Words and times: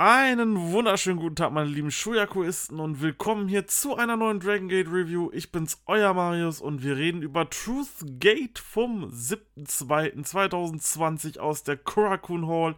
Einen 0.00 0.70
wunderschönen 0.70 1.18
guten 1.18 1.34
Tag, 1.34 1.50
meine 1.50 1.70
lieben 1.70 1.90
Shuyakuisten 1.90 2.78
und 2.78 3.02
willkommen 3.02 3.48
hier 3.48 3.66
zu 3.66 3.96
einer 3.96 4.16
neuen 4.16 4.38
Dragon 4.38 4.68
Gate 4.68 4.86
Review. 4.86 5.28
Ich 5.32 5.50
bin's, 5.50 5.82
euer 5.86 6.14
Marius 6.14 6.60
und 6.60 6.84
wir 6.84 6.96
reden 6.96 7.20
über 7.20 7.50
Truth 7.50 8.04
Gate 8.20 8.60
vom 8.60 9.06
7.2.2020 9.06 11.40
aus 11.40 11.64
der 11.64 11.78
Kurakun 11.78 12.46
Hall. 12.46 12.76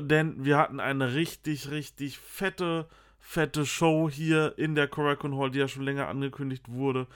Denn 0.00 0.46
wir 0.46 0.56
hatten 0.56 0.80
eine 0.80 1.12
richtig, 1.12 1.70
richtig 1.70 2.18
fette, 2.18 2.88
fette 3.18 3.66
Show 3.66 4.08
hier 4.08 4.54
in 4.56 4.74
der 4.74 4.88
Kurakun 4.88 5.36
Hall, 5.36 5.50
die 5.50 5.58
ja 5.58 5.68
schon 5.68 5.82
länger 5.82 6.08
angekündigt 6.08 6.70
wurde. 6.70 7.06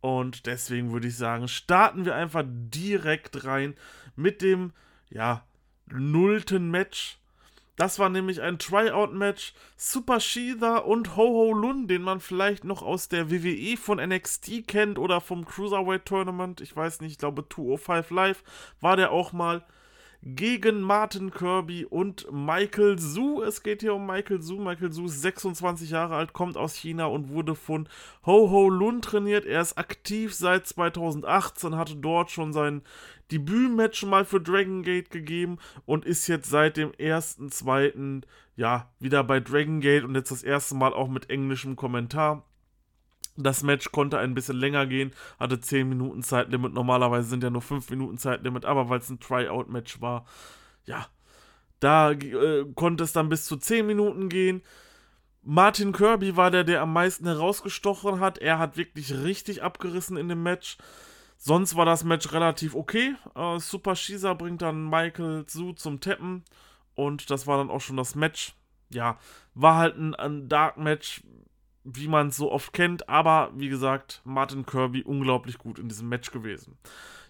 Und 0.00 0.46
deswegen 0.46 0.92
würde 0.92 1.08
ich 1.08 1.18
sagen, 1.18 1.48
starten 1.48 2.06
wir 2.06 2.14
einfach 2.14 2.44
direkt 2.46 3.44
rein 3.44 3.74
mit 4.14 4.40
dem, 4.40 4.72
ja, 5.10 5.44
nullten 5.86 6.70
Match 6.70 7.18
das 7.76 7.98
war 7.98 8.08
nämlich 8.08 8.40
ein 8.40 8.58
Tryout-Match. 8.58 9.54
Super 9.76 10.20
Shida 10.20 10.78
und 10.78 11.16
Ho-Ho 11.16 11.52
Lun, 11.52 11.88
den 11.88 12.02
man 12.02 12.20
vielleicht 12.20 12.64
noch 12.64 12.82
aus 12.82 13.08
der 13.08 13.30
WWE 13.30 13.76
von 13.76 13.98
NXT 13.98 14.66
kennt 14.66 14.98
oder 14.98 15.20
vom 15.20 15.44
Cruiserweight 15.44 16.06
Tournament. 16.06 16.60
Ich 16.60 16.74
weiß 16.74 17.00
nicht, 17.00 17.12
ich 17.12 17.18
glaube 17.18 17.46
205 17.48 18.10
Live 18.10 18.42
war 18.80 18.96
der 18.96 19.12
auch 19.12 19.32
mal 19.32 19.64
gegen 20.34 20.80
Martin 20.80 21.30
Kirby 21.30 21.84
und 21.84 22.26
Michael 22.32 22.98
Su. 22.98 23.42
Es 23.42 23.62
geht 23.62 23.82
hier 23.82 23.94
um 23.94 24.06
Michael 24.06 24.42
Su. 24.42 24.58
Michael 24.58 24.90
Su 24.90 25.06
ist 25.06 25.22
26 25.22 25.90
Jahre 25.90 26.16
alt, 26.16 26.32
kommt 26.32 26.56
aus 26.56 26.74
China 26.74 27.06
und 27.06 27.28
wurde 27.28 27.54
von 27.54 27.88
Ho 28.26 28.50
Ho 28.50 28.68
Lun 28.68 29.02
trainiert. 29.02 29.46
Er 29.46 29.60
ist 29.60 29.78
aktiv 29.78 30.34
seit 30.34 30.66
2018, 30.66 31.76
hatte 31.76 31.94
dort 31.94 32.32
schon 32.32 32.52
sein 32.52 32.82
Debütmatch 33.30 34.04
mal 34.04 34.24
für 34.24 34.40
Dragon 34.40 34.82
Gate 34.82 35.10
gegeben 35.10 35.58
und 35.84 36.04
ist 36.04 36.26
jetzt 36.26 36.50
seit 36.50 36.76
dem 36.76 36.92
ersten, 36.94 37.52
zweiten, 37.52 38.22
ja, 38.56 38.90
wieder 38.98 39.22
bei 39.22 39.38
Dragon 39.38 39.80
Gate 39.80 40.02
und 40.02 40.16
jetzt 40.16 40.32
das 40.32 40.42
erste 40.42 40.74
Mal 40.74 40.92
auch 40.92 41.08
mit 41.08 41.30
englischem 41.30 41.76
Kommentar. 41.76 42.44
Das 43.36 43.62
Match 43.62 43.92
konnte 43.92 44.18
ein 44.18 44.34
bisschen 44.34 44.56
länger 44.56 44.86
gehen, 44.86 45.12
hatte 45.38 45.60
10 45.60 45.88
Minuten 45.88 46.22
Zeitlimit. 46.22 46.72
Normalerweise 46.72 47.28
sind 47.28 47.42
ja 47.42 47.50
nur 47.50 47.62
5 47.62 47.90
Minuten 47.90 48.18
Zeitlimit, 48.18 48.64
aber 48.64 48.88
weil 48.88 49.00
es 49.00 49.10
ein 49.10 49.20
Tryout-Match 49.20 50.00
war, 50.00 50.24
ja, 50.84 51.06
da 51.80 52.12
äh, 52.12 52.64
konnte 52.74 53.04
es 53.04 53.12
dann 53.12 53.28
bis 53.28 53.44
zu 53.44 53.56
10 53.56 53.86
Minuten 53.86 54.28
gehen. 54.28 54.62
Martin 55.42 55.92
Kirby 55.92 56.36
war 56.36 56.50
der, 56.50 56.64
der 56.64 56.82
am 56.82 56.92
meisten 56.92 57.26
herausgestochen 57.26 58.20
hat. 58.20 58.38
Er 58.38 58.58
hat 58.58 58.76
wirklich 58.76 59.14
richtig 59.14 59.62
abgerissen 59.62 60.16
in 60.16 60.28
dem 60.28 60.42
Match. 60.42 60.76
Sonst 61.36 61.76
war 61.76 61.84
das 61.84 62.02
Match 62.02 62.32
relativ 62.32 62.74
okay. 62.74 63.14
Äh, 63.34 63.60
Super 63.60 63.94
Shisa 63.94 64.34
bringt 64.34 64.62
dann 64.62 64.88
Michael 64.88 65.44
Su 65.46 65.72
zum 65.72 66.00
Tappen. 66.00 66.44
Und 66.94 67.30
das 67.30 67.46
war 67.46 67.58
dann 67.58 67.70
auch 67.70 67.80
schon 67.80 67.96
das 67.96 68.14
Match. 68.14 68.54
Ja, 68.88 69.18
war 69.54 69.76
halt 69.76 69.96
ein, 69.96 70.14
ein 70.14 70.48
Dark 70.48 70.78
Match 70.78 71.22
wie 71.86 72.08
man 72.08 72.28
es 72.28 72.36
so 72.36 72.50
oft 72.50 72.72
kennt, 72.72 73.08
aber 73.08 73.50
wie 73.54 73.68
gesagt, 73.68 74.20
Martin 74.24 74.66
Kirby 74.66 75.02
unglaublich 75.02 75.58
gut 75.58 75.78
in 75.78 75.88
diesem 75.88 76.08
Match 76.08 76.32
gewesen. 76.32 76.76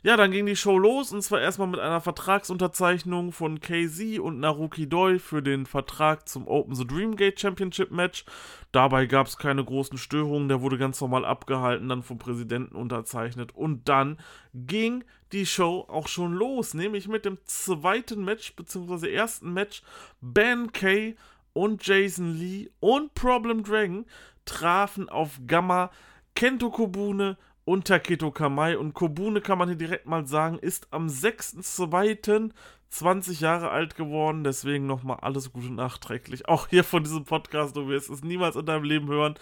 Ja, 0.03 0.17
dann 0.17 0.31
ging 0.31 0.47
die 0.47 0.57
Show 0.57 0.79
los 0.79 1.13
und 1.13 1.21
zwar 1.23 1.41
erstmal 1.41 1.69
mit 1.69 1.81
einer 1.81 2.01
Vertragsunterzeichnung 2.01 3.33
von 3.33 3.61
KZ 3.61 4.21
und 4.21 4.39
Naruki 4.39 4.89
Doi 4.89 5.19
für 5.19 5.43
den 5.43 5.67
Vertrag 5.67 6.29
zum 6.29 6.47
Open 6.47 6.75
the 6.75 6.87
Dreamgate 6.87 7.41
Championship 7.41 7.91
Match. 7.91 8.25
Dabei 8.73 9.07
gab 9.07 9.27
es 9.27 9.37
keine 9.37 9.65
großen 9.65 9.99
Störungen, 9.99 10.49
der 10.49 10.61
wurde 10.61 10.79
ganz 10.79 11.01
normal 11.01 11.25
abgehalten, 11.25 11.89
dann 11.89 12.03
vom 12.03 12.19
Präsidenten 12.19 12.77
unterzeichnet 12.77 13.55
und 13.55 13.89
dann 13.89 14.19
ging 14.55 15.03
die 15.33 15.45
Show 15.45 15.87
auch 15.89 16.07
schon 16.09 16.35
los, 16.35 16.73
nämlich 16.73 17.09
mit 17.09 17.25
dem 17.25 17.39
zweiten 17.45 18.25
Match, 18.25 18.55
beziehungsweise 18.55 19.11
ersten 19.11 19.53
Match, 19.53 19.83
Ben 20.21 20.73
Kay 20.73 21.17
und 21.53 21.85
Jason 21.85 22.37
Lee 22.39 22.71
und 22.81 23.15
Problem 23.15 23.65
Dragon 23.65 24.05
trafen 24.47 25.09
auf 25.09 25.41
Gamma, 25.47 25.91
Kento 26.35 26.71
Kobune 26.71 27.37
und 27.65 27.87
Taketo 27.87 28.31
Kamai. 28.31 28.79
Und 28.79 28.95
Kobune 28.95 29.43
kann 29.43 29.59
man 29.59 29.69
hier 29.69 29.77
direkt 29.77 30.07
mal 30.07 30.27
sagen, 30.27 30.59
ist 30.59 30.89
am 30.93 31.09
6.2. 31.09 32.53
20 32.89 33.41
Jahre 33.41 33.71
alt 33.71 33.97
geworden. 33.97 34.45
Deswegen 34.45 34.87
nochmal 34.87 35.19
alles 35.21 35.53
Gute 35.53 35.73
nachträglich. 35.73 36.49
Auch 36.49 36.69
hier 36.69 36.85
von 36.85 37.03
diesem 37.03 37.25
Podcast, 37.25 37.77
du 37.77 37.89
wirst 37.89 38.09
es 38.09 38.23
niemals 38.23 38.57
in 38.57 38.65
deinem 38.65 38.85
Leben 38.85 39.09
hören. 39.09 39.35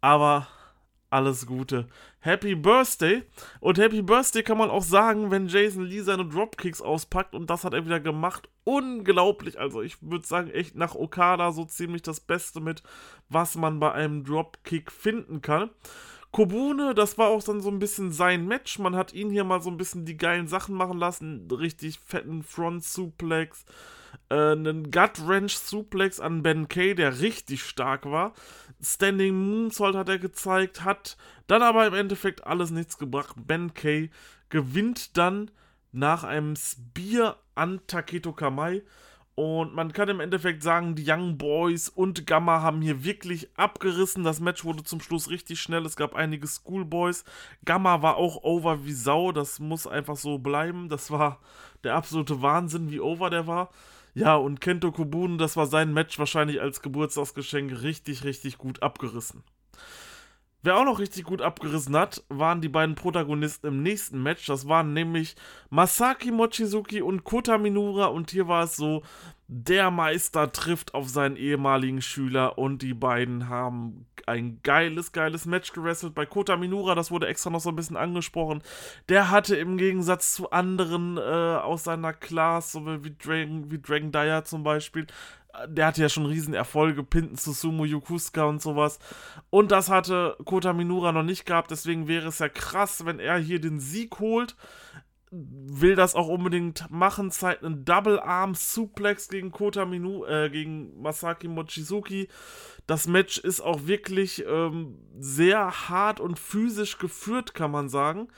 Aber 0.00 0.48
alles 1.12 1.46
Gute. 1.46 1.86
Happy 2.20 2.54
Birthday. 2.54 3.22
Und 3.60 3.78
Happy 3.78 4.02
Birthday 4.02 4.42
kann 4.42 4.58
man 4.58 4.70
auch 4.70 4.82
sagen, 4.82 5.30
wenn 5.30 5.48
Jason 5.48 5.84
Lee 5.84 6.00
seine 6.00 6.26
Dropkicks 6.26 6.80
auspackt. 6.80 7.34
Und 7.34 7.50
das 7.50 7.64
hat 7.64 7.74
er 7.74 7.84
wieder 7.84 8.00
gemacht. 8.00 8.48
Unglaublich. 8.64 9.58
Also 9.58 9.82
ich 9.82 9.96
würde 10.00 10.26
sagen, 10.26 10.50
echt 10.50 10.74
nach 10.74 10.94
Okada 10.94 11.52
so 11.52 11.64
ziemlich 11.64 12.02
das 12.02 12.20
Beste 12.20 12.60
mit, 12.60 12.82
was 13.28 13.56
man 13.56 13.80
bei 13.80 13.92
einem 13.92 14.24
Dropkick 14.24 14.90
finden 14.90 15.42
kann. 15.42 15.70
Kobune, 16.32 16.94
das 16.94 17.18
war 17.18 17.28
auch 17.28 17.42
dann 17.42 17.60
so 17.60 17.70
ein 17.70 17.78
bisschen 17.78 18.10
sein 18.10 18.46
Match. 18.46 18.78
Man 18.78 18.96
hat 18.96 19.12
ihn 19.12 19.30
hier 19.30 19.44
mal 19.44 19.62
so 19.62 19.70
ein 19.70 19.76
bisschen 19.76 20.04
die 20.04 20.16
geilen 20.16 20.48
Sachen 20.48 20.74
machen 20.74 20.98
lassen. 20.98 21.46
Richtig 21.50 22.00
fetten 22.00 22.42
Front 22.42 22.84
Suplex 22.84 23.64
äh, 24.30 24.52
einen 24.52 24.90
Gut 24.90 25.26
Wrench 25.26 25.58
Suplex 25.58 26.20
an 26.20 26.42
Ben 26.42 26.68
Kay, 26.68 26.94
der 26.94 27.20
richtig 27.20 27.62
stark 27.62 28.06
war. 28.06 28.32
Standing 28.82 29.34
Moonsault 29.34 29.94
hat 29.94 30.08
er 30.08 30.18
gezeigt, 30.18 30.84
hat 30.84 31.16
dann 31.46 31.62
aber 31.62 31.86
im 31.86 31.94
Endeffekt 31.94 32.46
alles 32.46 32.70
nichts 32.70 32.98
gebracht. 32.98 33.36
Ben 33.46 33.74
Kay 33.74 34.10
gewinnt 34.48 35.16
dann 35.16 35.50
nach 35.92 36.24
einem 36.24 36.56
Spear 36.56 37.38
an 37.54 37.80
Taketo 37.86 38.32
Kamai. 38.32 38.82
Und 39.42 39.74
man 39.74 39.92
kann 39.92 40.08
im 40.08 40.20
Endeffekt 40.20 40.62
sagen, 40.62 40.94
die 40.94 41.04
Young 41.04 41.36
Boys 41.36 41.88
und 41.88 42.28
Gamma 42.28 42.62
haben 42.62 42.80
hier 42.80 43.02
wirklich 43.02 43.48
abgerissen. 43.56 44.22
Das 44.22 44.38
Match 44.38 44.64
wurde 44.64 44.84
zum 44.84 45.00
Schluss 45.00 45.30
richtig 45.30 45.60
schnell. 45.60 45.84
Es 45.84 45.96
gab 45.96 46.14
einige 46.14 46.46
Schoolboys. 46.46 47.24
Gamma 47.64 48.02
war 48.02 48.18
auch 48.18 48.44
over 48.44 48.84
wie 48.84 48.92
Sau. 48.92 49.32
Das 49.32 49.58
muss 49.58 49.88
einfach 49.88 50.14
so 50.14 50.38
bleiben. 50.38 50.88
Das 50.88 51.10
war 51.10 51.40
der 51.82 51.96
absolute 51.96 52.40
Wahnsinn, 52.40 52.92
wie 52.92 53.00
over 53.00 53.30
der 53.30 53.48
war. 53.48 53.70
Ja, 54.14 54.36
und 54.36 54.60
Kento 54.60 54.92
Kobun, 54.92 55.38
das 55.38 55.56
war 55.56 55.66
sein 55.66 55.92
Match 55.92 56.20
wahrscheinlich 56.20 56.60
als 56.60 56.80
Geburtstagsgeschenk 56.80 57.82
richtig, 57.82 58.22
richtig 58.22 58.58
gut 58.58 58.80
abgerissen. 58.80 59.42
Wer 60.64 60.76
auch 60.76 60.84
noch 60.84 61.00
richtig 61.00 61.24
gut 61.24 61.42
abgerissen 61.42 61.96
hat, 61.96 62.22
waren 62.28 62.60
die 62.60 62.68
beiden 62.68 62.94
Protagonisten 62.94 63.66
im 63.66 63.82
nächsten 63.82 64.22
Match. 64.22 64.46
Das 64.46 64.68
waren 64.68 64.92
nämlich 64.92 65.34
Masaki 65.70 66.30
Mochizuki 66.30 67.02
und 67.02 67.24
Kota 67.24 67.58
Minura. 67.58 68.06
Und 68.06 68.30
hier 68.30 68.46
war 68.46 68.64
es 68.64 68.76
so, 68.76 69.02
der 69.48 69.90
Meister 69.90 70.52
trifft 70.52 70.94
auf 70.94 71.08
seinen 71.08 71.36
ehemaligen 71.36 72.00
Schüler 72.00 72.58
und 72.58 72.80
die 72.80 72.94
beiden 72.94 73.48
haben 73.48 74.06
ein 74.26 74.60
geiles, 74.62 75.12
geiles 75.12 75.46
Match 75.46 75.72
gewrestelt. 75.72 76.14
Bei 76.14 76.26
Kota 76.26 76.56
Minura, 76.56 76.94
das 76.94 77.10
wurde 77.10 77.26
extra 77.26 77.50
noch 77.50 77.60
so 77.60 77.68
ein 77.68 77.76
bisschen 77.76 77.96
angesprochen, 77.96 78.62
der 79.08 79.30
hatte 79.30 79.56
im 79.56 79.76
Gegensatz 79.76 80.32
zu 80.32 80.50
anderen 80.52 81.18
äh, 81.18 81.20
aus 81.20 81.84
seiner 81.84 82.12
Class, 82.12 82.72
so 82.72 82.86
wie 83.04 83.14
Dragon, 83.14 83.70
wie 83.70 83.80
Dragon 83.80 84.12
Dyer 84.12 84.44
zum 84.44 84.62
Beispiel, 84.62 85.06
der 85.68 85.86
hatte 85.86 86.02
ja 86.02 86.08
schon 86.08 86.26
riesen 86.26 86.54
Erfolge, 86.54 87.02
Pinten 87.02 87.36
zu 87.36 87.52
Sumo 87.52 87.84
Yokusuka 87.84 88.44
und 88.44 88.62
sowas. 88.62 88.98
Und 89.50 89.70
das 89.70 89.90
hatte 89.90 90.36
Kota 90.44 90.72
Minura 90.72 91.12
noch 91.12 91.22
nicht 91.22 91.44
gehabt, 91.44 91.70
deswegen 91.70 92.08
wäre 92.08 92.28
es 92.28 92.38
ja 92.38 92.48
krass, 92.48 93.04
wenn 93.04 93.18
er 93.18 93.38
hier 93.38 93.60
den 93.60 93.80
Sieg 93.80 94.18
holt. 94.18 94.56
Will 95.34 95.94
das 95.94 96.14
auch 96.14 96.28
unbedingt 96.28 96.90
machen, 96.90 97.30
zeigt 97.30 97.64
einen 97.64 97.86
Double 97.86 98.20
Arm 98.20 98.54
Suplex 98.54 99.28
gegen 99.28 99.50
Kota 99.50 99.86
Minu, 99.86 100.26
äh, 100.26 100.50
gegen 100.50 101.00
Masaki 101.00 101.48
Mochizuki. 101.48 102.28
Das 102.86 103.06
Match 103.06 103.38
ist 103.38 103.62
auch 103.62 103.86
wirklich 103.86 104.44
ähm, 104.46 104.98
sehr 105.18 105.88
hart 105.88 106.20
und 106.20 106.38
physisch 106.38 106.98
geführt, 106.98 107.54
kann 107.54 107.70
man 107.70 107.88
sagen. 107.88 108.28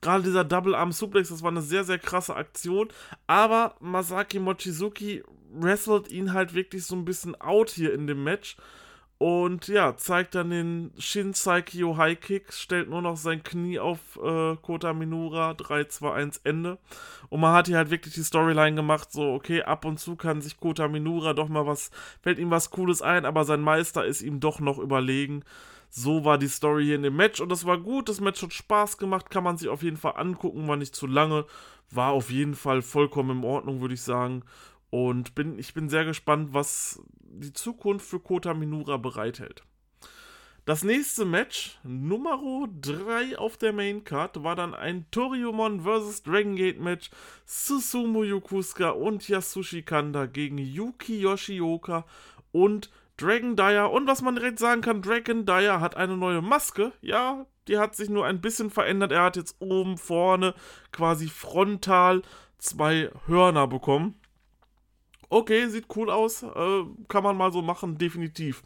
Gerade 0.00 0.22
dieser 0.22 0.44
Double 0.44 0.74
Arm 0.74 0.92
Suplex, 0.92 1.28
das 1.28 1.42
war 1.42 1.50
eine 1.50 1.60
sehr, 1.60 1.84
sehr 1.84 1.98
krasse 1.98 2.34
Aktion. 2.34 2.88
Aber 3.26 3.74
Masaki 3.80 4.38
Mochizuki 4.38 5.24
wrestelt 5.52 6.10
ihn 6.10 6.32
halt 6.32 6.54
wirklich 6.54 6.84
so 6.84 6.96
ein 6.96 7.04
bisschen 7.04 7.40
out 7.40 7.70
hier 7.70 7.92
in 7.92 8.06
dem 8.06 8.24
Match. 8.24 8.56
Und 9.18 9.66
ja, 9.66 9.96
zeigt 9.96 10.36
dann 10.36 10.50
den 10.50 10.92
Shin 10.96 11.34
Saikyo 11.34 11.96
High 11.96 12.20
Kick, 12.20 12.52
stellt 12.52 12.88
nur 12.88 13.02
noch 13.02 13.16
sein 13.16 13.42
Knie 13.42 13.80
auf 13.80 13.98
äh, 14.22 14.54
Kota 14.62 14.92
Minura, 14.92 15.54
3, 15.54 15.84
2, 15.86 16.12
1, 16.12 16.40
Ende. 16.44 16.78
Und 17.28 17.40
man 17.40 17.52
hat 17.52 17.66
hier 17.66 17.78
halt 17.78 17.90
wirklich 17.90 18.14
die 18.14 18.22
Storyline 18.22 18.76
gemacht, 18.76 19.10
so, 19.10 19.32
okay, 19.32 19.62
ab 19.62 19.84
und 19.84 19.98
zu 19.98 20.14
kann 20.14 20.40
sich 20.40 20.60
Kota 20.60 20.86
Minura 20.86 21.34
doch 21.34 21.48
mal 21.48 21.66
was, 21.66 21.90
fällt 22.22 22.38
ihm 22.38 22.52
was 22.52 22.70
Cooles 22.70 23.02
ein, 23.02 23.24
aber 23.24 23.44
sein 23.44 23.60
Meister 23.60 24.04
ist 24.04 24.22
ihm 24.22 24.38
doch 24.38 24.60
noch 24.60 24.78
überlegen. 24.78 25.42
So 25.90 26.24
war 26.24 26.38
die 26.38 26.48
Story 26.48 26.84
hier 26.84 26.96
in 26.96 27.02
dem 27.02 27.16
Match 27.16 27.40
und 27.40 27.48
das 27.48 27.64
war 27.66 27.78
gut, 27.78 28.08
das 28.08 28.20
Match 28.20 28.40
hat 28.42 28.52
Spaß 28.52 28.98
gemacht, 28.98 29.30
kann 29.30 29.42
man 29.42 29.56
sich 29.56 29.68
auf 29.68 29.82
jeden 29.82 29.96
Fall 29.96 30.14
angucken, 30.16 30.68
war 30.68 30.76
nicht 30.76 30.94
zu 30.94 31.08
lange, 31.08 31.44
war 31.90 32.12
auf 32.12 32.30
jeden 32.30 32.54
Fall 32.54 32.82
vollkommen 32.82 33.38
in 33.38 33.44
Ordnung, 33.44 33.80
würde 33.80 33.94
ich 33.94 34.02
sagen. 34.02 34.44
Und 34.90 35.34
bin, 35.34 35.58
ich 35.58 35.74
bin 35.74 35.88
sehr 35.88 36.04
gespannt, 36.04 36.54
was 36.54 37.02
die 37.20 37.52
Zukunft 37.52 38.06
für 38.06 38.20
Kota 38.20 38.54
Minura 38.54 38.96
bereithält. 38.96 39.62
Das 40.68 40.84
nächste 40.84 41.24
Match, 41.24 41.78
Nummer 41.82 42.68
3 42.82 43.38
auf 43.38 43.56
der 43.56 43.72
Main 43.72 44.04
Card, 44.04 44.42
war 44.44 44.54
dann 44.54 44.74
ein 44.74 45.06
Toriumon 45.10 45.80
vs. 45.80 46.24
Dragon 46.24 46.56
Gate 46.56 46.78
Match. 46.78 47.08
Susumu 47.46 48.22
Yokusuka 48.22 48.90
und 48.90 49.26
Yasushi 49.26 49.82
Kanda 49.82 50.26
gegen 50.26 50.58
Yuki 50.58 51.20
Yoshioka 51.20 52.04
und 52.52 52.90
Dragon 53.16 53.56
Dyer. 53.56 53.90
Und 53.90 54.06
was 54.06 54.20
man 54.20 54.36
direkt 54.36 54.58
sagen 54.58 54.82
kann, 54.82 55.00
Dragon 55.00 55.46
Dyer 55.46 55.80
hat 55.80 55.96
eine 55.96 56.18
neue 56.18 56.42
Maske. 56.42 56.92
Ja, 57.00 57.46
die 57.66 57.78
hat 57.78 57.96
sich 57.96 58.10
nur 58.10 58.26
ein 58.26 58.42
bisschen 58.42 58.68
verändert. 58.68 59.10
Er 59.10 59.22
hat 59.22 59.36
jetzt 59.36 59.56
oben 59.60 59.96
vorne 59.96 60.54
quasi 60.92 61.28
frontal 61.28 62.20
zwei 62.58 63.10
Hörner 63.26 63.68
bekommen. 63.68 64.17
Okay, 65.28 65.68
sieht 65.68 65.86
cool 65.96 66.10
aus. 66.10 66.42
Äh, 66.42 66.84
kann 67.08 67.22
man 67.22 67.36
mal 67.36 67.52
so 67.52 67.62
machen, 67.62 67.98
definitiv. 67.98 68.62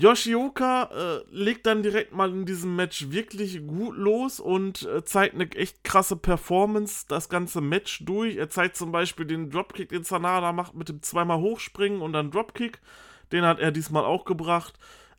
Yoshioka 0.00 0.84
äh, 0.84 1.24
legt 1.30 1.66
dann 1.66 1.82
direkt 1.82 2.14
mal 2.14 2.30
in 2.30 2.46
diesem 2.46 2.74
Match 2.74 3.10
wirklich 3.10 3.66
gut 3.66 3.94
los 3.96 4.40
und 4.40 4.86
äh, 4.86 5.04
zeigt 5.04 5.34
eine 5.34 5.50
echt 5.52 5.84
krasse 5.84 6.16
Performance 6.16 7.04
das 7.06 7.28
ganze 7.28 7.60
Match 7.60 8.06
durch. 8.06 8.36
Er 8.36 8.48
zeigt 8.48 8.76
zum 8.76 8.92
Beispiel 8.92 9.26
den 9.26 9.50
Dropkick, 9.50 9.90
den 9.90 10.04
Sanada 10.04 10.52
macht 10.52 10.74
mit 10.74 10.88
dem 10.88 11.02
zweimal 11.02 11.38
Hochspringen 11.40 12.00
und 12.00 12.14
dann 12.14 12.30
Dropkick. 12.30 12.80
Den 13.30 13.44
hat 13.44 13.60
er 13.60 13.72
diesmal 13.72 14.06
auch 14.06 14.24
gebracht. 14.24 14.78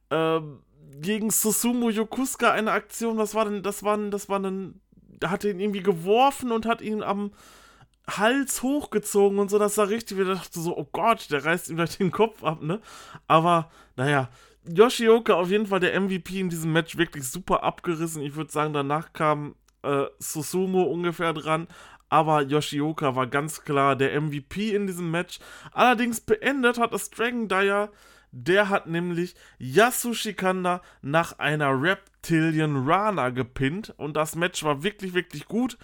Ähm, 0.09 0.63
gegen 0.99 1.29
Susumu 1.29 1.89
Yokusuka 1.89 2.51
eine 2.51 2.71
Aktion, 2.71 3.19
was 3.19 3.35
war 3.35 3.45
denn, 3.45 3.61
das 3.61 3.83
war, 3.83 3.99
das 4.09 4.29
war 4.29 4.39
ein, 4.39 4.81
da 5.19 5.29
hat 5.29 5.43
ihn 5.43 5.59
irgendwie 5.59 5.83
geworfen 5.83 6.51
und 6.51 6.65
hat 6.65 6.81
ihn 6.81 7.03
am 7.03 7.31
Hals 8.09 8.61
hochgezogen 8.63 9.39
und 9.39 9.49
so, 9.49 9.59
das 9.59 9.75
sah 9.75 9.83
richtig, 9.83 10.17
wir 10.17 10.25
dachten 10.25 10.61
so, 10.61 10.77
oh 10.77 10.87
Gott, 10.91 11.29
der 11.31 11.45
reißt 11.45 11.69
ihm 11.69 11.75
gleich 11.77 11.97
den 11.97 12.11
Kopf 12.11 12.43
ab, 12.43 12.61
ne? 12.61 12.81
Aber, 13.27 13.69
naja, 13.95 14.29
Yoshioka 14.67 15.33
auf 15.33 15.49
jeden 15.49 15.67
Fall 15.67 15.79
der 15.79 15.99
MVP 15.99 16.39
in 16.39 16.49
diesem 16.49 16.71
Match 16.71 16.97
wirklich 16.97 17.27
super 17.27 17.63
abgerissen. 17.63 18.21
Ich 18.21 18.35
würde 18.35 18.51
sagen, 18.51 18.73
danach 18.73 19.13
kam 19.13 19.55
äh, 19.83 20.05
Susumu 20.19 20.83
ungefähr 20.83 21.33
dran. 21.33 21.67
Aber 22.09 22.41
Yoshioka 22.41 23.15
war 23.15 23.25
ganz 23.27 23.61
klar 23.61 23.95
der 23.95 24.19
MVP 24.19 24.75
in 24.75 24.85
diesem 24.85 25.09
Match. 25.09 25.39
Allerdings 25.71 26.19
beendet 26.19 26.77
hat 26.77 26.93
es 26.93 27.09
Dragon 27.09 27.47
Dyer. 27.47 27.89
Der 28.33 28.69
hat 28.69 28.87
nämlich 28.87 29.35
Yasushi 29.59 30.33
Kanda 30.33 30.81
nach 31.01 31.39
einer 31.39 31.81
Reptilian 31.81 32.87
Rana 32.87 33.29
gepinnt. 33.29 33.93
Und 33.97 34.15
das 34.15 34.35
Match 34.35 34.63
war 34.63 34.83
wirklich, 34.83 35.13
wirklich 35.13 35.45
gut 35.45 35.77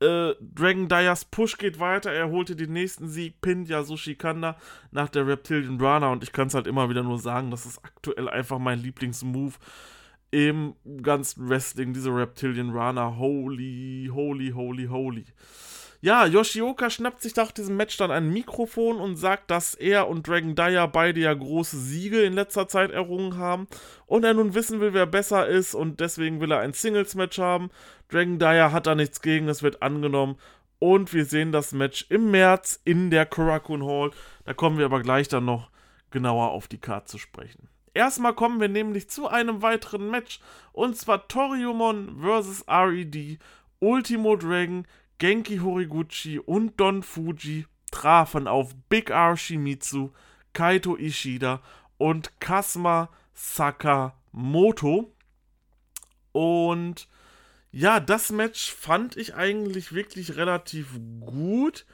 äh, 0.00 0.34
Dragon 0.40 0.88
Dyers 0.88 1.24
Push 1.24 1.58
geht 1.58 1.80
weiter, 1.80 2.12
er 2.12 2.30
holte 2.30 2.54
den 2.54 2.72
nächsten 2.72 3.08
Sieg, 3.08 3.40
pinnt 3.40 3.68
Yasushi 3.68 4.14
Kanda 4.14 4.56
nach 4.90 5.08
der 5.08 5.26
Reptilian 5.26 5.80
Runner 5.80 6.10
und 6.10 6.22
ich 6.22 6.32
kann 6.32 6.48
es 6.48 6.54
halt 6.54 6.66
immer 6.66 6.88
wieder 6.88 7.02
nur 7.02 7.18
sagen, 7.18 7.50
das 7.50 7.66
ist 7.66 7.84
aktuell 7.84 8.28
einfach 8.28 8.58
mein 8.58 8.78
Lieblingsmove 8.78 9.58
im 10.30 10.74
ganzen 11.02 11.48
Wrestling, 11.48 11.92
diese 11.94 12.14
Reptilian 12.14 12.70
Runner. 12.70 13.16
Holy, 13.16 14.10
holy, 14.12 14.50
holy, 14.50 14.86
holy. 14.86 15.24
Ja, 16.00 16.26
Yoshioka 16.26 16.90
schnappt 16.90 17.22
sich 17.22 17.34
nach 17.34 17.50
diesem 17.50 17.76
Match 17.76 17.96
dann 17.96 18.12
ein 18.12 18.30
Mikrofon 18.30 18.98
und 18.98 19.16
sagt, 19.16 19.50
dass 19.50 19.74
er 19.74 20.06
und 20.06 20.28
Dragon 20.28 20.54
Dyer 20.54 20.86
beide 20.86 21.18
ja 21.18 21.34
große 21.34 21.76
Siege 21.76 22.22
in 22.22 22.34
letzter 22.34 22.68
Zeit 22.68 22.92
errungen 22.92 23.36
haben 23.36 23.66
und 24.06 24.22
er 24.24 24.32
nun 24.32 24.54
wissen 24.54 24.78
will, 24.78 24.94
wer 24.94 25.06
besser 25.06 25.48
ist 25.48 25.74
und 25.74 25.98
deswegen 25.98 26.40
will 26.40 26.52
er 26.52 26.60
ein 26.60 26.72
Singles-Match 26.72 27.38
haben. 27.40 27.70
Dragon 28.10 28.38
Dyer 28.38 28.70
hat 28.70 28.86
da 28.86 28.94
nichts 28.94 29.22
gegen, 29.22 29.48
es 29.48 29.64
wird 29.64 29.82
angenommen 29.82 30.36
und 30.78 31.12
wir 31.12 31.24
sehen 31.24 31.50
das 31.50 31.72
Match 31.72 32.06
im 32.10 32.30
März 32.30 32.80
in 32.84 33.10
der 33.10 33.26
Korakuen 33.26 33.84
Hall. 33.84 34.12
Da 34.44 34.54
kommen 34.54 34.78
wir 34.78 34.84
aber 34.84 35.02
gleich 35.02 35.26
dann 35.26 35.46
noch 35.46 35.68
genauer 36.12 36.50
auf 36.50 36.68
die 36.68 36.78
Karte 36.78 37.06
zu 37.06 37.18
sprechen. 37.18 37.68
Erstmal 37.92 38.34
kommen 38.34 38.60
wir 38.60 38.68
nämlich 38.68 39.10
zu 39.10 39.26
einem 39.26 39.62
weiteren 39.62 40.08
Match 40.08 40.38
und 40.70 40.96
zwar 40.96 41.26
Toriumon 41.26 42.20
vs. 42.22 42.66
RED 42.68 43.40
Ultimo 43.80 44.36
Dragon 44.36 44.86
Genki 45.18 45.58
Horiguchi 45.58 46.38
und 46.38 46.78
Don 46.78 47.02
Fuji 47.02 47.66
trafen 47.90 48.46
auf 48.46 48.74
Big 48.88 49.10
R 49.10 49.36
Shimizu, 49.36 50.12
Kaito 50.52 50.96
Ishida 50.96 51.60
und 51.96 52.40
Kasma 52.40 53.10
Sakamoto. 53.34 55.12
Und 56.32 57.08
ja, 57.70 58.00
das 58.00 58.30
Match 58.30 58.72
fand 58.72 59.16
ich 59.16 59.34
eigentlich 59.34 59.92
wirklich 59.92 60.36
relativ 60.36 60.98
gut. 61.20 61.86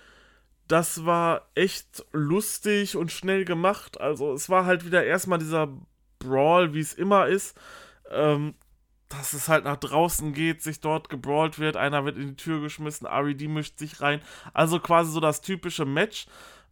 Das 0.69 1.05
war 1.05 1.51
echt 1.55 2.05
lustig 2.13 2.97
und 2.97 3.13
schnell 3.13 3.45
gemacht. 3.45 4.01
Also 4.01 4.33
es 4.33 4.49
war 4.49 4.65
halt 4.67 4.85
wieder 4.85 5.05
erstmal 5.05 5.39
dieser 5.39 5.69
Brawl, 6.19 6.75
wie 6.75 6.81
es 6.81 6.95
immer 6.95 7.27
ist. 7.27 7.57
Ähm, 8.11 8.55
dass 9.19 9.33
es 9.33 9.49
halt 9.49 9.65
nach 9.65 9.77
draußen 9.77 10.33
geht, 10.33 10.63
sich 10.63 10.81
dort 10.81 11.09
gebrawlt 11.09 11.59
wird, 11.59 11.77
einer 11.77 12.05
wird 12.05 12.17
in 12.17 12.29
die 12.29 12.37
Tür 12.37 12.61
geschmissen, 12.61 13.07
RED 13.07 13.49
mischt 13.49 13.79
sich 13.79 14.01
rein. 14.01 14.21
Also 14.53 14.81
quasi 14.81 15.13
so 15.13 15.21
das 15.21 15.41
typische 15.41 15.85
Match. 15.85 16.27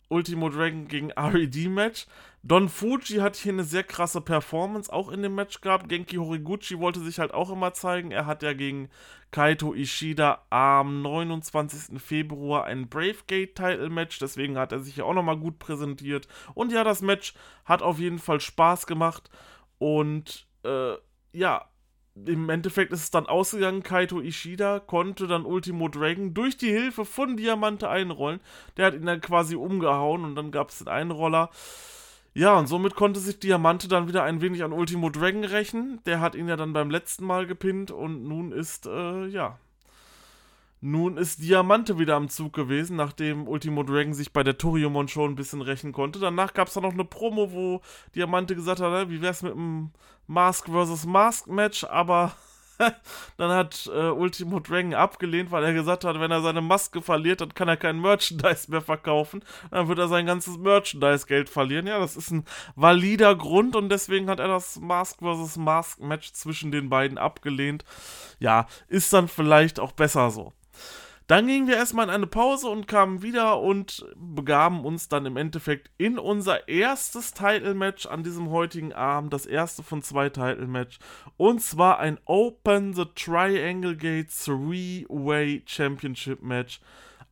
Ultimo 0.09 0.51
Dragon 0.51 0.89
gegen 0.89 1.11
RED 1.17 1.69
Match. 1.69 2.07
Don 2.45 2.69
Fuji 2.69 3.19
hat 3.19 3.37
hier 3.37 3.53
eine 3.53 3.65
sehr 3.65 3.85
krasse 3.85 4.21
Performance 4.21 4.93
auch 4.93 5.11
in 5.11 5.23
dem 5.23 5.35
Match 5.35 5.61
gehabt. 5.61 5.89
Genki 5.89 6.17
Horiguchi 6.17 6.79
wollte 6.79 7.01
sich 7.01 7.19
halt 7.19 7.33
auch 7.33 7.51
immer 7.51 7.73
zeigen. 7.73 8.11
Er 8.11 8.27
hat 8.27 8.43
ja 8.43 8.53
gegen 8.53 8.91
Kaito 9.31 9.75
Ishida 9.75 10.45
am 10.51 11.03
29. 11.03 12.03
Februar 12.03 12.65
ein 12.65 12.89
Bravegate 12.89 13.55
Title 13.55 13.91
Match, 13.91 14.19
deswegen 14.19 14.59
hat 14.59 14.73
er 14.73 14.81
sich 14.81 14.97
ja 14.97 15.05
auch 15.05 15.15
nochmal 15.15 15.39
gut 15.39 15.59
präsentiert. 15.59 16.29
Und 16.55 16.73
ja, 16.73 16.85
das 16.85 17.01
Match 17.01 17.33
hat 17.65 17.81
auf 17.81 17.99
jeden 17.99 18.19
Fall 18.19 18.41
Spaß 18.41 18.87
gemacht. 18.87 19.31
Und 19.79 20.47
äh, 20.65 20.95
ja, 21.33 21.72
im 22.15 22.51
Endeffekt 22.51 22.93
ist 22.93 23.03
es 23.05 23.11
dann 23.11 23.27
ausgegangen, 23.27 23.83
Kaito 23.83 24.21
Ishida 24.21 24.81
konnte 24.81 25.27
dann 25.27 25.47
Ultimo 25.47 25.89
Dragon 25.89 26.35
durch 26.35 26.57
die 26.57 26.71
Hilfe 26.71 27.05
von 27.05 27.37
Diamante 27.37 27.89
einrollen. 27.89 28.41
Der 28.77 28.87
hat 28.87 28.95
ihn 28.95 29.07
dann 29.07 29.21
quasi 29.21 29.57
umgehauen 29.57 30.25
und 30.25 30.35
dann 30.35 30.51
gab 30.51 30.69
es 30.69 30.79
den 30.79 30.89
Einroller. 30.89 31.51
Ja, 32.35 32.59
und 32.59 32.67
somit 32.67 32.95
konnte 32.95 33.21
sich 33.21 33.39
Diamante 33.41 33.89
dann 33.89 34.09
wieder 34.09 34.25
ein 34.25 34.41
wenig 34.41 34.63
an 34.65 34.73
Ultimo 34.73 35.11
Dragon 35.11 35.45
rächen. 35.45 36.01
Der 36.07 36.21
hat 36.21 36.35
ihn 36.35 36.49
ja 36.49 36.57
dann 36.57 36.73
beim 36.73 36.91
letzten 36.91 37.25
Mal 37.25 37.47
gepinnt 37.47 37.91
und 37.91 38.25
nun 38.27 38.53
ist, 38.53 38.87
äh, 38.87 39.27
ja, 39.27 39.59
nun 40.85 41.17
ist 41.17 41.41
Diamante 41.41 42.01
wieder 42.01 42.17
am 42.17 42.29
Zug 42.29 42.53
gewesen, 42.55 42.97
nachdem 42.97 43.47
Ultimo 43.47 43.85
Dragon 43.85 44.15
sich 44.15 44.33
bei 44.33 44.43
der 44.43 44.59
Toriumon 44.59 45.07
schon 45.07 45.31
ein 45.31 45.37
bisschen 45.37 45.63
rächen 45.63 45.93
konnte. 45.93 46.19
Danach 46.19 46.55
gab 46.55 46.67
es 46.67 46.75
dann 46.75 46.83
noch 46.83 46.93
eine 46.93 47.05
Promo, 47.05 47.53
wo 47.53 47.81
Diamante 48.17 48.57
gesagt 48.57 48.81
hat, 48.81 49.09
wie 49.09 49.23
wär's 49.23 49.43
mit 49.43 49.53
einem 49.53 49.93
Mask 50.27 50.67
vs. 50.69 51.07
Mask 51.07 51.47
Match, 51.47 51.85
aber 51.85 52.33
dann 53.37 53.51
hat 53.53 53.89
äh, 53.95 54.09
Ultimo 54.09 54.59
Dragon 54.59 54.93
abgelehnt, 54.95 55.53
weil 55.53 55.63
er 55.63 55.73
gesagt 55.73 56.03
hat, 56.03 56.19
wenn 56.19 56.33
er 56.33 56.43
seine 56.43 56.63
Maske 56.63 57.01
verliert, 57.01 57.41
dann 57.41 57.55
kann 57.55 57.69
er 57.69 57.77
kein 57.77 58.01
Merchandise 58.01 58.69
mehr 58.69 58.83
verkaufen. 58.83 59.45
Dann 59.71 59.87
wird 59.87 60.01
er 60.01 60.09
sein 60.09 60.27
ganzes 60.27 60.59
Merchandise-Geld 60.59 61.49
verlieren. 61.49 61.87
Ja, 61.87 62.01
das 62.01 62.17
ist 62.17 62.33
ein 62.33 62.45
valider 62.75 63.37
Grund 63.37 63.77
und 63.77 63.89
deswegen 63.89 64.29
hat 64.29 64.41
er 64.41 64.49
das 64.49 64.81
Mask 64.81 65.21
vs. 65.21 65.59
Mask 65.59 66.01
Match 66.01 66.33
zwischen 66.33 66.73
den 66.73 66.89
beiden 66.89 67.19
abgelehnt. 67.19 67.85
Ja, 68.41 68.67
ist 68.89 69.13
dann 69.13 69.29
vielleicht 69.29 69.79
auch 69.79 69.93
besser 69.93 70.33
so. 70.33 70.53
Dann 71.33 71.47
gingen 71.47 71.67
wir 71.67 71.77
erstmal 71.77 72.05
in 72.05 72.11
eine 72.11 72.27
Pause 72.27 72.69
und 72.69 72.87
kamen 72.87 73.23
wieder 73.23 73.59
und 73.59 74.05
begaben 74.17 74.85
uns 74.85 75.09
dann 75.09 75.25
im 75.25 75.39
Endeffekt 75.39 75.91
in 75.97 76.19
unser 76.19 76.69
erstes 76.69 77.33
Title-Match 77.33 78.05
an 78.05 78.23
diesem 78.23 78.51
heutigen 78.51 78.93
Abend, 78.93 79.33
das 79.33 79.47
erste 79.47 79.83
von 79.83 80.03
zwei 80.03 80.29
Title-Match. 80.29 80.99
Und 81.39 81.63
zwar 81.63 82.01
ein 82.01 82.21
Open 82.27 82.93
the 82.93 83.07
Triangle 83.15 83.97
Gate 83.97 84.29
Three-Way 84.29 85.63
Championship 85.65 86.43
Match. 86.43 86.83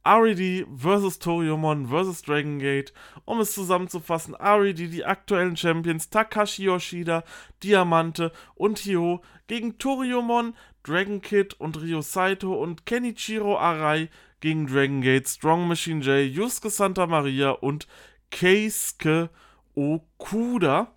RED 0.04 0.66
vs. 0.75 1.19
Toriumon 1.19 1.87
vs. 1.88 2.23
Dragon 2.23 2.59
Gate. 2.59 2.92
Um 3.25 3.40
es 3.40 3.52
zusammenzufassen, 3.52 4.35
RED, 4.35 4.78
die 4.78 5.04
aktuellen 5.04 5.57
Champions 5.57 6.11
Takashi 6.11 6.64
Yoshida, 6.64 7.25
Diamante 7.62 8.33
und 8.54 8.78
Hyo 8.80 9.23
gegen 9.47 9.78
Toriumon, 9.78 10.54
Dragon 10.83 11.21
Kid 11.21 11.54
und 11.61 11.80
Ryo 11.80 12.00
Saito 12.00 12.54
und 12.54 12.87
Kenichiro 12.87 13.59
Arai 13.59 14.09
gegen 14.40 14.66
Dragon 14.66 15.02
Gate, 15.02 15.28
Strong 15.28 15.69
Machine 15.69 16.00
J, 16.00 16.35
Yusuke 16.35 16.71
Santa 16.71 17.07
Maria 17.07 17.50
und 17.50 17.87
Keisuke 18.30 19.28
Okuda. 19.75 20.95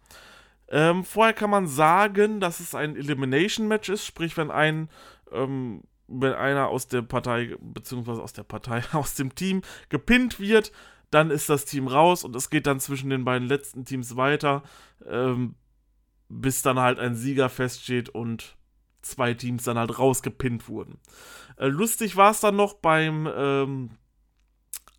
Ähm, 0.69 1.03
vorher 1.03 1.33
kann 1.33 1.49
man 1.49 1.67
sagen, 1.67 2.39
dass 2.39 2.59
es 2.59 2.73
ein 2.73 2.95
Elimination 2.95 3.67
Match 3.67 3.89
ist, 3.89 4.05
sprich, 4.05 4.37
wenn 4.37 4.49
ein 4.49 4.89
ähm, 5.31 5.81
wenn 6.21 6.33
einer 6.33 6.67
aus 6.67 6.87
der 6.87 7.01
Partei, 7.01 7.55
beziehungsweise 7.59 8.21
aus 8.21 8.33
der 8.33 8.43
Partei, 8.43 8.83
aus 8.93 9.15
dem 9.15 9.35
Team 9.35 9.61
gepinnt 9.89 10.39
wird, 10.39 10.71
dann 11.09 11.29
ist 11.29 11.49
das 11.49 11.65
Team 11.65 11.87
raus 11.87 12.23
und 12.23 12.35
es 12.35 12.49
geht 12.49 12.67
dann 12.67 12.79
zwischen 12.79 13.09
den 13.09 13.23
beiden 13.23 13.47
letzten 13.47 13.85
Teams 13.85 14.15
weiter, 14.15 14.63
ähm, 15.07 15.55
bis 16.29 16.61
dann 16.61 16.79
halt 16.79 16.99
ein 16.99 17.15
Sieger 17.15 17.49
feststeht 17.49 18.09
und 18.09 18.57
zwei 19.01 19.33
Teams 19.33 19.63
dann 19.63 19.77
halt 19.77 19.99
rausgepinnt 19.99 20.67
wurden. 20.67 20.99
Äh, 21.57 21.67
lustig 21.67 22.15
war 22.15 22.31
es 22.31 22.39
dann 22.39 22.55
noch 22.55 22.75
beim 22.75 23.29
ähm, 23.35 23.89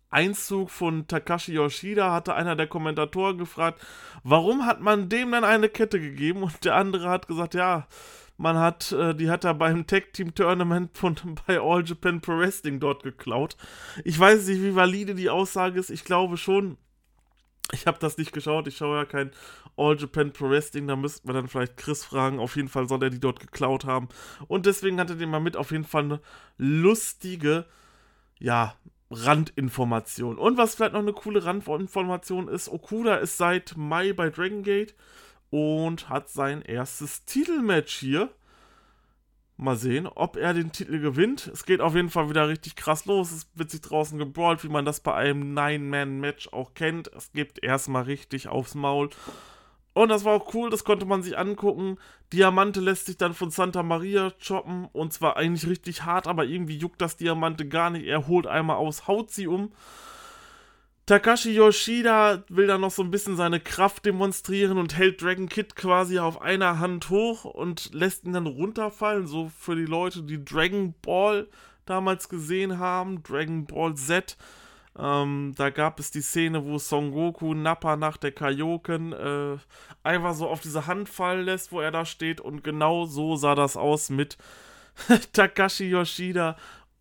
Einzug 0.09 0.69
von 0.69 1.07
Takashi 1.07 1.53
Yoshida, 1.53 2.13
hatte 2.13 2.35
einer 2.35 2.55
der 2.55 2.67
Kommentatoren 2.67 3.37
gefragt, 3.37 3.81
warum 4.23 4.65
hat 4.65 4.79
man 4.79 5.09
dem 5.09 5.31
dann 5.31 5.43
eine 5.43 5.67
Kette 5.67 5.99
gegeben? 5.99 6.43
Und 6.43 6.63
der 6.63 6.75
andere 6.75 7.09
hat 7.09 7.27
gesagt, 7.27 7.53
ja, 7.53 7.87
man 8.37 8.57
hat, 8.57 8.91
äh, 8.91 9.15
die 9.15 9.29
hat 9.29 9.43
er 9.45 9.53
beim 9.53 9.87
Tag 9.87 10.13
Team 10.13 10.33
Tournament 10.35 10.97
von, 10.97 11.15
bei 11.47 11.59
All 11.59 11.83
Japan 11.85 12.21
Pro 12.21 12.37
Wrestling 12.37 12.79
dort 12.79 13.03
geklaut. 13.03 13.57
Ich 14.03 14.19
weiß 14.19 14.47
nicht, 14.47 14.61
wie 14.61 14.75
valide 14.75 15.15
die 15.15 15.29
Aussage 15.29 15.79
ist. 15.79 15.89
Ich 15.89 16.03
glaube 16.03 16.37
schon, 16.37 16.77
Ich 17.71 17.87
habe 17.87 17.97
das 17.99 18.17
nicht 18.17 18.31
geschaut, 18.31 18.67
ich 18.67 18.77
schaue 18.77 18.97
ja 18.97 19.05
kein 19.05 19.31
All 19.77 19.97
Japan 19.97 20.31
Pro 20.31 20.49
Wrestling, 20.49 20.87
da 20.87 20.95
müssten 20.95 21.27
wir 21.27 21.33
dann 21.33 21.47
vielleicht 21.47 21.77
Chris 21.77 22.03
fragen. 22.05 22.39
Auf 22.39 22.55
jeden 22.55 22.69
Fall 22.69 22.87
soll 22.87 23.03
er 23.03 23.09
die 23.09 23.19
dort 23.19 23.39
geklaut 23.39 23.85
haben. 23.85 24.07
Und 24.47 24.65
deswegen 24.65 24.99
hat 24.99 25.09
er 25.09 25.15
den 25.17 25.29
mal 25.29 25.39
mit 25.39 25.57
auf 25.57 25.71
jeden 25.71 25.83
Fall 25.83 26.03
eine 26.03 26.21
lustige, 26.57 27.65
ja, 28.39 28.75
Randinformation. 29.11 30.37
Und 30.37 30.57
was 30.57 30.75
vielleicht 30.75 30.93
noch 30.93 31.01
eine 31.01 31.13
coole 31.13 31.43
Randinformation 31.45 32.47
ist, 32.47 32.69
Okuda 32.69 33.15
ist 33.15 33.37
seit 33.37 33.75
Mai 33.77 34.13
bei 34.13 34.29
Dragon 34.29 34.63
Gate 34.63 34.95
und 35.55 36.09
hat 36.09 36.27
sein 36.27 36.61
erstes 36.63 37.23
Titelmatch 37.23 37.95
hier. 37.95 38.29
Mal 39.55 39.77
sehen, 39.77 40.05
ob 40.05 40.35
er 40.35 40.53
den 40.53 40.73
Titel 40.73 40.99
gewinnt. 40.99 41.47
Es 41.47 41.63
geht 41.63 41.79
auf 41.79 41.95
jeden 41.95 42.09
Fall 42.09 42.29
wieder 42.29 42.49
richtig 42.49 42.75
krass 42.75 43.05
los. 43.05 43.31
Es 43.31 43.47
wird 43.53 43.71
sich 43.71 43.79
draußen 43.79 44.19
gebrawlt, 44.19 44.65
wie 44.65 44.69
man 44.69 44.83
das 44.83 44.99
bei 44.99 45.13
einem 45.13 45.53
Nine-Man-Match 45.53 46.49
auch 46.51 46.73
kennt. 46.73 47.09
Es 47.13 47.31
gibt 47.31 47.63
erstmal 47.63 48.03
richtig 48.03 48.49
aufs 48.49 48.75
Maul. 48.75 49.11
Und 49.93 50.09
das 50.09 50.25
war 50.25 50.33
auch 50.33 50.53
cool, 50.53 50.69
das 50.69 50.83
konnte 50.83 51.05
man 51.05 51.23
sich 51.23 51.37
angucken. 51.37 51.99
Diamante 52.33 52.81
lässt 52.81 53.05
sich 53.05 53.15
dann 53.15 53.33
von 53.33 53.49
Santa 53.49 53.81
Maria 53.81 54.33
choppen. 54.45 54.89
Und 54.91 55.13
zwar 55.13 55.37
eigentlich 55.37 55.69
richtig 55.69 56.03
hart, 56.03 56.27
aber 56.27 56.43
irgendwie 56.43 56.75
juckt 56.75 56.99
das 56.99 57.15
Diamante 57.15 57.65
gar 57.65 57.91
nicht. 57.91 58.05
Er 58.05 58.27
holt 58.27 58.45
einmal 58.45 58.75
aus, 58.75 59.07
haut 59.07 59.31
sie 59.31 59.47
um. 59.47 59.71
Takashi 61.05 61.53
Yoshida 61.53 62.43
will 62.49 62.65
dann 62.65 62.81
noch 62.81 62.89
so 62.89 63.03
ein 63.03 63.11
bisschen 63.11 63.35
seine 63.35 63.59
Kraft 63.59 64.05
demonstrieren 64.07 64.79
und 64.79 64.97
hält 64.97 65.21
Dragon 65.21 65.47
Kid 65.47 65.75
quasi 65.75 66.17
auf 66.17 66.41
einer 66.41 66.79
Hand 66.79 67.11
hoch 67.11 67.45
und 67.45 67.93
lässt 67.93 68.25
ihn 68.25 68.33
dann 68.33 68.47
runterfallen. 68.47 69.27
So 69.27 69.51
für 69.55 69.75
die 69.75 69.85
Leute, 69.85 70.23
die 70.23 70.43
Dragon 70.43 70.95
Ball 71.03 71.47
damals 71.85 72.27
gesehen 72.27 72.79
haben, 72.79 73.21
Dragon 73.21 73.67
Ball 73.67 73.93
Z. 73.93 74.35
Ähm, 74.97 75.53
da 75.55 75.69
gab 75.69 75.99
es 75.99 76.09
die 76.09 76.21
Szene, 76.21 76.65
wo 76.65 76.79
Son 76.79 77.11
Goku 77.11 77.53
Nappa 77.53 77.97
nach 77.97 78.17
der 78.17 78.31
Kaioken 78.31 79.13
äh, 79.13 79.57
einfach 80.01 80.33
so 80.33 80.47
auf 80.47 80.61
diese 80.61 80.87
Hand 80.87 81.07
fallen 81.07 81.45
lässt, 81.45 81.71
wo 81.71 81.81
er 81.81 81.91
da 81.91 82.05
steht. 82.05 82.41
Und 82.41 82.63
genau 82.63 83.05
so 83.05 83.35
sah 83.35 83.53
das 83.53 83.77
aus 83.77 84.09
mit 84.09 84.37
Takashi 85.33 85.87
Yoshida 85.87 86.55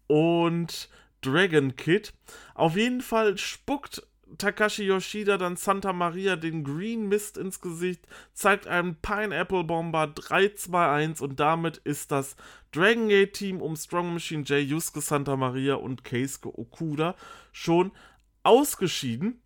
und 0.09 0.91
Dragon 1.25 1.77
Kid. 1.77 2.13
Auf 2.55 2.77
jeden 2.77 3.01
Fall 3.01 3.39
spuckt 3.39 4.03
Takashi 4.39 4.85
Yoshida 4.85 5.39
dann 5.39 5.57
Santa 5.57 5.93
Maria 5.93 6.37
den 6.37 6.65
Green 6.65 7.09
Mist 7.09 7.37
ins 7.37 7.61
Gesicht, 7.61 8.07
zeigt 8.33 8.67
einen 8.67 8.97
Pineapple 8.97 9.65
Bomber 9.65 10.05
3-2-1 10.05 11.23
und 11.23 11.39
damit 11.41 11.79
ist 11.79 12.11
das 12.11 12.37
Dragon 12.73 13.09
Gate 13.09 13.33
Team 13.33 13.61
um 13.61 13.77
Strong 13.77 14.15
Machine 14.15 14.43
J, 14.43 14.61
Yusuke 14.61 15.01
Santa 15.01 15.37
Maria 15.37 15.75
und 15.75 16.05
Keisuke 16.05 16.59
Okuda 16.59 17.15
schon 17.53 17.93
ausgeschieden. 18.43 19.41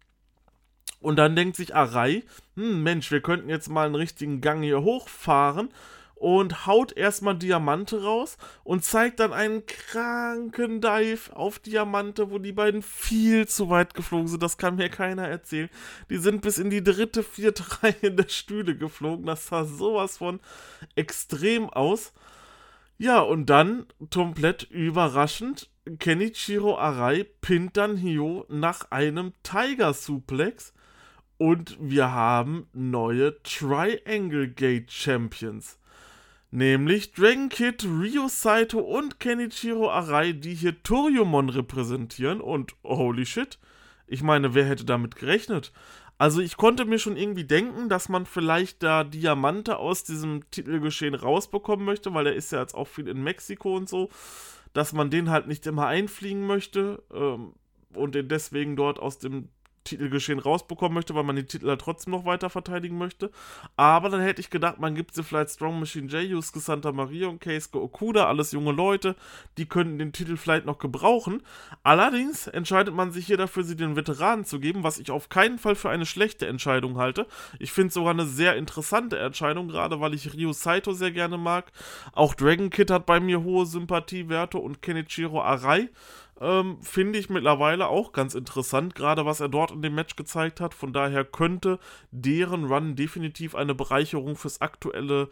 Und 1.00 1.16
dann 1.16 1.36
denkt 1.36 1.56
sich 1.56 1.76
Arai, 1.76 2.24
hm, 2.56 2.82
Mensch, 2.82 3.10
wir 3.12 3.20
könnten 3.20 3.48
jetzt 3.48 3.68
mal 3.68 3.86
einen 3.86 3.94
richtigen 3.94 4.40
Gang 4.40 4.62
hier 4.62 4.82
hochfahren 4.82 5.68
und 6.18 6.66
haut 6.66 6.96
erstmal 6.96 7.36
Diamante 7.36 8.02
raus 8.02 8.36
und 8.64 8.84
zeigt 8.84 9.20
dann 9.20 9.32
einen 9.32 9.64
kranken 9.66 10.80
Dive 10.80 11.34
auf 11.34 11.58
Diamante, 11.58 12.30
wo 12.30 12.38
die 12.38 12.52
beiden 12.52 12.82
viel 12.82 13.46
zu 13.46 13.70
weit 13.70 13.94
geflogen 13.94 14.28
sind. 14.28 14.42
Das 14.42 14.58
kann 14.58 14.76
mir 14.76 14.88
keiner 14.88 15.28
erzählen. 15.28 15.70
Die 16.10 16.18
sind 16.18 16.42
bis 16.42 16.58
in 16.58 16.70
die 16.70 16.82
dritte, 16.82 17.22
vierte 17.22 17.64
Reihe 17.82 18.12
der 18.12 18.28
Stühle 18.28 18.76
geflogen. 18.76 19.26
Das 19.26 19.46
sah 19.46 19.64
sowas 19.64 20.18
von 20.18 20.40
extrem 20.96 21.70
aus. 21.70 22.12
Ja, 22.98 23.20
und 23.20 23.46
dann 23.46 23.86
komplett 24.12 24.64
überraschend, 24.64 25.70
Kenichiro 26.00 26.76
Arai 26.76 27.24
pinnt 27.40 27.76
dann 27.76 27.96
Hio 27.96 28.44
nach 28.48 28.90
einem 28.90 29.32
Tiger 29.44 29.94
Suplex 29.94 30.74
und 31.38 31.78
wir 31.80 32.10
haben 32.10 32.66
neue 32.72 33.40
Triangle 33.44 34.48
Gate 34.48 34.90
Champions. 34.90 35.78
Nämlich 36.50 37.12
Dragon 37.12 37.50
Kid, 37.50 37.84
Ryo 37.84 38.28
Saito 38.28 38.78
und 38.80 39.20
Kenichiro 39.20 39.90
Arai, 39.90 40.32
die 40.32 40.54
hier 40.54 40.82
Toriumon 40.82 41.50
repräsentieren. 41.50 42.40
Und 42.40 42.74
holy 42.82 43.26
shit, 43.26 43.58
ich 44.06 44.22
meine, 44.22 44.54
wer 44.54 44.64
hätte 44.64 44.86
damit 44.86 45.16
gerechnet? 45.16 45.72
Also 46.16 46.40
ich 46.40 46.56
konnte 46.56 46.84
mir 46.84 46.98
schon 46.98 47.16
irgendwie 47.16 47.44
denken, 47.44 47.88
dass 47.88 48.08
man 48.08 48.26
vielleicht 48.26 48.82
da 48.82 49.04
Diamante 49.04 49.76
aus 49.78 50.02
diesem 50.02 50.50
Titelgeschehen 50.50 51.14
rausbekommen 51.14 51.84
möchte, 51.84 52.12
weil 52.12 52.26
er 52.26 52.34
ist 52.34 52.50
ja 52.50 52.60
jetzt 52.60 52.74
auch 52.74 52.88
viel 52.88 53.06
in 53.06 53.22
Mexiko 53.22 53.76
und 53.76 53.88
so, 53.88 54.08
dass 54.72 54.92
man 54.92 55.10
den 55.10 55.30
halt 55.30 55.46
nicht 55.46 55.64
immer 55.66 55.86
einfliegen 55.86 56.44
möchte 56.44 57.02
ähm, 57.12 57.52
und 57.94 58.16
den 58.16 58.28
deswegen 58.28 58.74
dort 58.74 58.98
aus 58.98 59.18
dem 59.18 59.50
Titelgeschehen 59.88 60.38
rausbekommen 60.38 60.94
möchte, 60.94 61.14
weil 61.14 61.24
man 61.24 61.36
den 61.36 61.48
Titel 61.48 61.68
halt 61.68 61.80
trotzdem 61.80 62.12
noch 62.12 62.24
weiter 62.24 62.50
verteidigen 62.50 62.98
möchte. 62.98 63.30
Aber 63.76 64.08
dann 64.08 64.20
hätte 64.20 64.40
ich 64.40 64.50
gedacht, 64.50 64.78
man 64.78 64.94
gibt 64.94 65.14
sie 65.14 65.22
vielleicht 65.22 65.50
Strong 65.50 65.80
Machine 65.80 66.08
J, 66.08 66.22
Yusuke 66.22 66.60
Santa 66.60 66.92
Maria 66.92 67.28
und 67.28 67.40
Keisuke 67.40 67.80
Okuda, 67.82 68.26
alles 68.26 68.52
junge 68.52 68.72
Leute, 68.72 69.16
die 69.56 69.66
könnten 69.66 69.98
den 69.98 70.12
Titel 70.12 70.36
vielleicht 70.36 70.66
noch 70.66 70.78
gebrauchen. 70.78 71.42
Allerdings 71.82 72.46
entscheidet 72.46 72.94
man 72.94 73.12
sich 73.12 73.26
hier 73.26 73.36
dafür, 73.36 73.64
sie 73.64 73.76
den 73.76 73.96
Veteranen 73.96 74.44
zu 74.44 74.60
geben, 74.60 74.82
was 74.82 74.98
ich 74.98 75.10
auf 75.10 75.28
keinen 75.28 75.58
Fall 75.58 75.74
für 75.74 75.90
eine 75.90 76.06
schlechte 76.06 76.46
Entscheidung 76.46 76.98
halte. 76.98 77.26
Ich 77.58 77.72
finde 77.72 77.88
es 77.88 77.94
sogar 77.94 78.12
eine 78.12 78.26
sehr 78.26 78.56
interessante 78.56 79.18
Entscheidung, 79.18 79.68
gerade 79.68 80.00
weil 80.00 80.14
ich 80.14 80.34
Ryu 80.34 80.52
Saito 80.52 80.92
sehr 80.92 81.10
gerne 81.10 81.38
mag. 81.38 81.72
Auch 82.12 82.34
Dragon 82.34 82.70
Kid 82.70 82.90
hat 82.90 83.06
bei 83.06 83.20
mir 83.20 83.42
hohe 83.42 83.66
Sympathiewerte 83.66 84.58
und 84.58 84.82
Kenichiro 84.82 85.42
Arai 85.42 85.88
ähm, 86.40 86.78
finde 86.82 87.18
ich 87.18 87.30
mittlerweile 87.30 87.88
auch 87.88 88.12
ganz 88.12 88.34
interessant, 88.34 88.94
gerade 88.94 89.26
was 89.26 89.40
er 89.40 89.48
dort 89.48 89.70
in 89.72 89.82
dem 89.82 89.94
Match 89.94 90.16
gezeigt 90.16 90.60
hat. 90.60 90.74
Von 90.74 90.92
daher 90.92 91.24
könnte 91.24 91.78
deren 92.10 92.64
Run 92.66 92.96
definitiv 92.96 93.54
eine 93.54 93.74
Bereicherung 93.74 94.36
fürs 94.36 94.60
aktuelle 94.60 95.30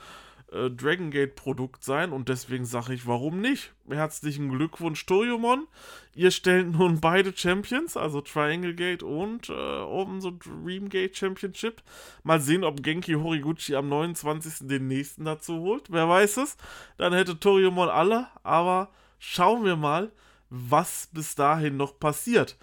äh, 0.52 0.70
Dragon 0.70 1.10
Gate 1.10 1.34
Produkt 1.34 1.84
sein 1.84 2.12
und 2.12 2.28
deswegen 2.28 2.64
sage 2.64 2.94
ich, 2.94 3.06
warum 3.06 3.40
nicht? 3.40 3.72
Herzlichen 3.88 4.48
Glückwunsch, 4.50 5.04
Toriumon. 5.06 5.66
Ihr 6.14 6.30
stellt 6.30 6.72
nun 6.72 7.00
beide 7.00 7.36
Champions, 7.36 7.96
also 7.96 8.20
Triangle 8.20 8.74
Gate 8.74 9.02
und 9.02 9.48
äh, 9.48 9.52
oben 9.52 10.20
so 10.20 10.32
Dream 10.32 10.88
Gate 10.88 11.16
Championship. 11.16 11.82
Mal 12.22 12.40
sehen, 12.40 12.64
ob 12.64 12.82
Genki 12.82 13.14
Horiguchi 13.14 13.76
am 13.76 13.88
29. 13.88 14.68
den 14.68 14.88
nächsten 14.88 15.24
dazu 15.24 15.60
holt. 15.60 15.84
Wer 15.90 16.08
weiß 16.08 16.38
es? 16.38 16.56
Dann 16.96 17.12
hätte 17.12 17.38
Toriumon 17.38 17.88
alle, 17.88 18.28
aber 18.42 18.90
schauen 19.18 19.64
wir 19.64 19.76
mal 19.76 20.10
was 20.50 21.08
bis 21.12 21.34
dahin 21.34 21.76
noch 21.76 21.98
passiert. 21.98 22.56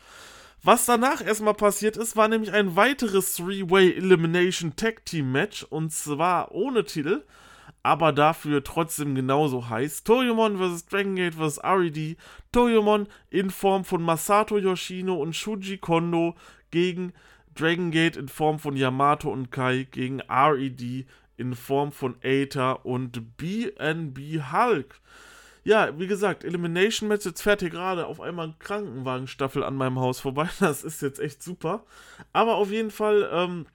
Was 0.66 0.86
danach 0.86 1.22
erstmal 1.22 1.56
passiert 1.56 1.98
ist, 1.98 2.16
war 2.16 2.30
nämlich 2.30 2.54
ein 2.54 2.78
weiteres 2.78 3.36
Three-Way 3.36 3.96
Elimination 3.98 4.78
Tag 4.78 5.06
Team 5.06 5.32
Match 5.34 5.64
und 5.64 5.92
zwar 5.92 6.54
ohne 6.54 6.86
Titel, 6.86 7.26
aber 7.84 8.14
dafür 8.14 8.64
trotzdem 8.64 9.14
genauso 9.14 9.68
heiß. 9.68 10.06
Toyomon 10.06 10.58
vs. 10.58 10.86
Dragon 10.86 11.16
Gate 11.18 11.36
vs. 11.36 11.60
RED. 11.62 12.18
Toyomon 12.54 13.08
in 13.30 13.50
Form 13.50 13.84
von 13.84 14.02
Masato 14.02 14.58
Yoshino 14.58 15.16
und 15.16 15.36
Shuji 15.36 15.80
Kondo 15.80 16.36
gegen 16.72 17.12
Dragon 17.56 17.92
Gate 17.92 18.16
in 18.16 18.30
Form 18.30 18.58
von 18.58 18.78
Yamato 18.78 19.30
und 19.30 19.52
Kai 19.52 19.86
gegen 19.92 20.22
RED 20.22 21.06
in 21.36 21.56
Form 21.56 21.92
von 21.92 22.16
Aether 22.24 22.86
und 22.86 23.36
BNB 23.36 24.42
Hulk 24.54 25.02
ja, 25.64 25.98
wie 25.98 26.08
gesagt, 26.08 26.44
Elimination 26.44 27.08
Match, 27.08 27.26
jetzt 27.26 27.42
fährt 27.42 27.62
hier 27.62 27.70
gerade 27.70 28.06
auf 28.06 28.20
einmal 28.20 28.48
ein 28.48 28.60
Krankenwagenstaffel 28.60 29.64
an 29.64 29.76
meinem 29.76 30.00
Haus 30.00 30.20
vorbei. 30.20 30.50
Das 30.60 30.84
ist 30.84 31.02
jetzt 31.02 31.20
echt 31.20 31.42
super. 31.42 31.86
Aber 32.34 32.56
auf 32.56 32.70
jeden 32.70 32.92
Fall, 32.92 33.30
ähm, 33.32 33.66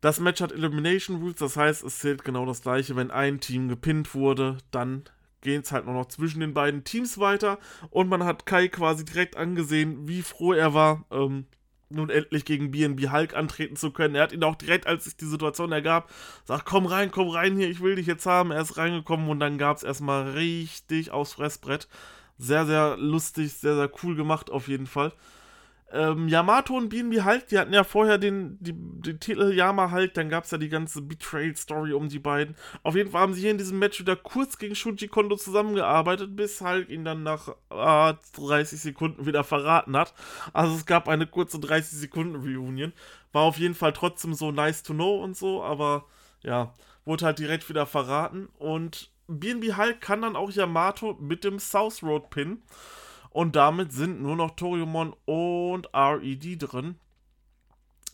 das 0.00 0.20
Match 0.20 0.40
hat 0.40 0.52
Elimination 0.52 1.16
Rules, 1.20 1.36
das 1.36 1.56
heißt, 1.56 1.84
es 1.84 1.98
zählt 1.98 2.24
genau 2.24 2.46
das 2.46 2.62
gleiche. 2.62 2.96
Wenn 2.96 3.10
ein 3.10 3.40
Team 3.40 3.68
gepinnt 3.68 4.14
wurde, 4.14 4.58
dann 4.70 5.04
geht 5.42 5.64
es 5.64 5.72
halt 5.72 5.84
nur 5.84 5.94
noch 5.94 6.08
zwischen 6.08 6.40
den 6.40 6.54
beiden 6.54 6.84
Teams 6.84 7.18
weiter. 7.18 7.58
Und 7.90 8.08
man 8.08 8.24
hat 8.24 8.46
Kai 8.46 8.68
quasi 8.68 9.04
direkt 9.04 9.36
angesehen, 9.36 10.08
wie 10.08 10.22
froh 10.22 10.52
er 10.52 10.72
war, 10.74 11.04
ähm, 11.10 11.46
nun 11.88 12.10
endlich 12.10 12.44
gegen 12.44 12.70
BNB 12.70 13.10
Hulk 13.12 13.34
antreten 13.34 13.76
zu 13.76 13.90
können. 13.90 14.14
Er 14.14 14.24
hat 14.24 14.32
ihn 14.32 14.44
auch 14.44 14.56
direkt, 14.56 14.86
als 14.86 15.04
sich 15.04 15.16
die 15.16 15.26
Situation 15.26 15.72
ergab, 15.72 16.10
sagt, 16.44 16.64
komm 16.64 16.86
rein, 16.86 17.10
komm 17.10 17.28
rein 17.28 17.56
hier, 17.56 17.70
ich 17.70 17.80
will 17.80 17.96
dich 17.96 18.06
jetzt 18.06 18.26
haben. 18.26 18.50
Er 18.50 18.62
ist 18.62 18.76
reingekommen 18.76 19.28
und 19.28 19.40
dann 19.40 19.58
gab 19.58 19.76
es 19.76 19.82
erstmal 19.82 20.30
richtig 20.30 21.10
aufs 21.10 21.34
Fressbrett. 21.34 21.88
Sehr, 22.38 22.66
sehr 22.66 22.96
lustig, 22.96 23.52
sehr, 23.54 23.76
sehr 23.76 23.90
cool 24.02 24.14
gemacht 24.16 24.50
auf 24.50 24.68
jeden 24.68 24.86
Fall 24.86 25.12
ähm, 25.92 26.26
Yamato 26.28 26.76
und 26.76 26.88
BNB 26.88 27.24
Hulk, 27.24 27.46
die 27.48 27.58
hatten 27.58 27.72
ja 27.72 27.84
vorher 27.84 28.18
den, 28.18 28.58
die, 28.60 28.72
den 28.74 29.20
Titel 29.20 29.52
Yama 29.52 29.92
Hulk, 29.92 30.14
dann 30.14 30.28
gab 30.28 30.44
es 30.44 30.50
ja 30.50 30.58
die 30.58 30.68
ganze 30.68 31.00
Betrayal-Story 31.00 31.92
um 31.92 32.08
die 32.08 32.18
beiden. 32.18 32.56
Auf 32.82 32.96
jeden 32.96 33.10
Fall 33.10 33.20
haben 33.20 33.34
sie 33.34 33.42
hier 33.42 33.52
in 33.52 33.58
diesem 33.58 33.78
Match 33.78 34.00
wieder 34.00 34.16
kurz 34.16 34.58
gegen 34.58 34.74
Shuji 34.74 35.06
Kondo 35.06 35.36
zusammengearbeitet, 35.36 36.34
bis 36.34 36.60
Hulk 36.60 36.88
ihn 36.90 37.04
dann 37.04 37.22
nach 37.22 37.48
äh, 37.70 38.14
30 38.34 38.80
Sekunden 38.80 39.26
wieder 39.26 39.44
verraten 39.44 39.96
hat. 39.96 40.12
Also 40.52 40.74
es 40.74 40.86
gab 40.86 41.08
eine 41.08 41.26
kurze 41.26 41.60
30 41.60 41.98
Sekunden 41.98 42.34
Reunion. 42.36 42.92
War 43.32 43.42
auf 43.42 43.58
jeden 43.58 43.74
Fall 43.74 43.92
trotzdem 43.92 44.34
so 44.34 44.50
nice 44.50 44.82
to 44.82 44.92
know 44.92 45.22
und 45.22 45.36
so, 45.36 45.62
aber 45.62 46.06
ja, 46.42 46.74
wurde 47.04 47.26
halt 47.26 47.38
direkt 47.38 47.68
wieder 47.68 47.86
verraten. 47.86 48.48
Und 48.58 49.10
BNB 49.28 49.76
Hulk 49.76 50.00
kann 50.00 50.22
dann 50.22 50.36
auch 50.36 50.50
Yamato 50.50 51.16
mit 51.20 51.44
dem 51.44 51.60
South 51.60 52.02
Road 52.02 52.30
Pin. 52.30 52.62
Und 53.36 53.54
damit 53.54 53.92
sind 53.92 54.22
nur 54.22 54.34
noch 54.34 54.56
Toriumon 54.56 55.14
und 55.26 55.90
RED 55.94 56.56
drin. 56.58 56.96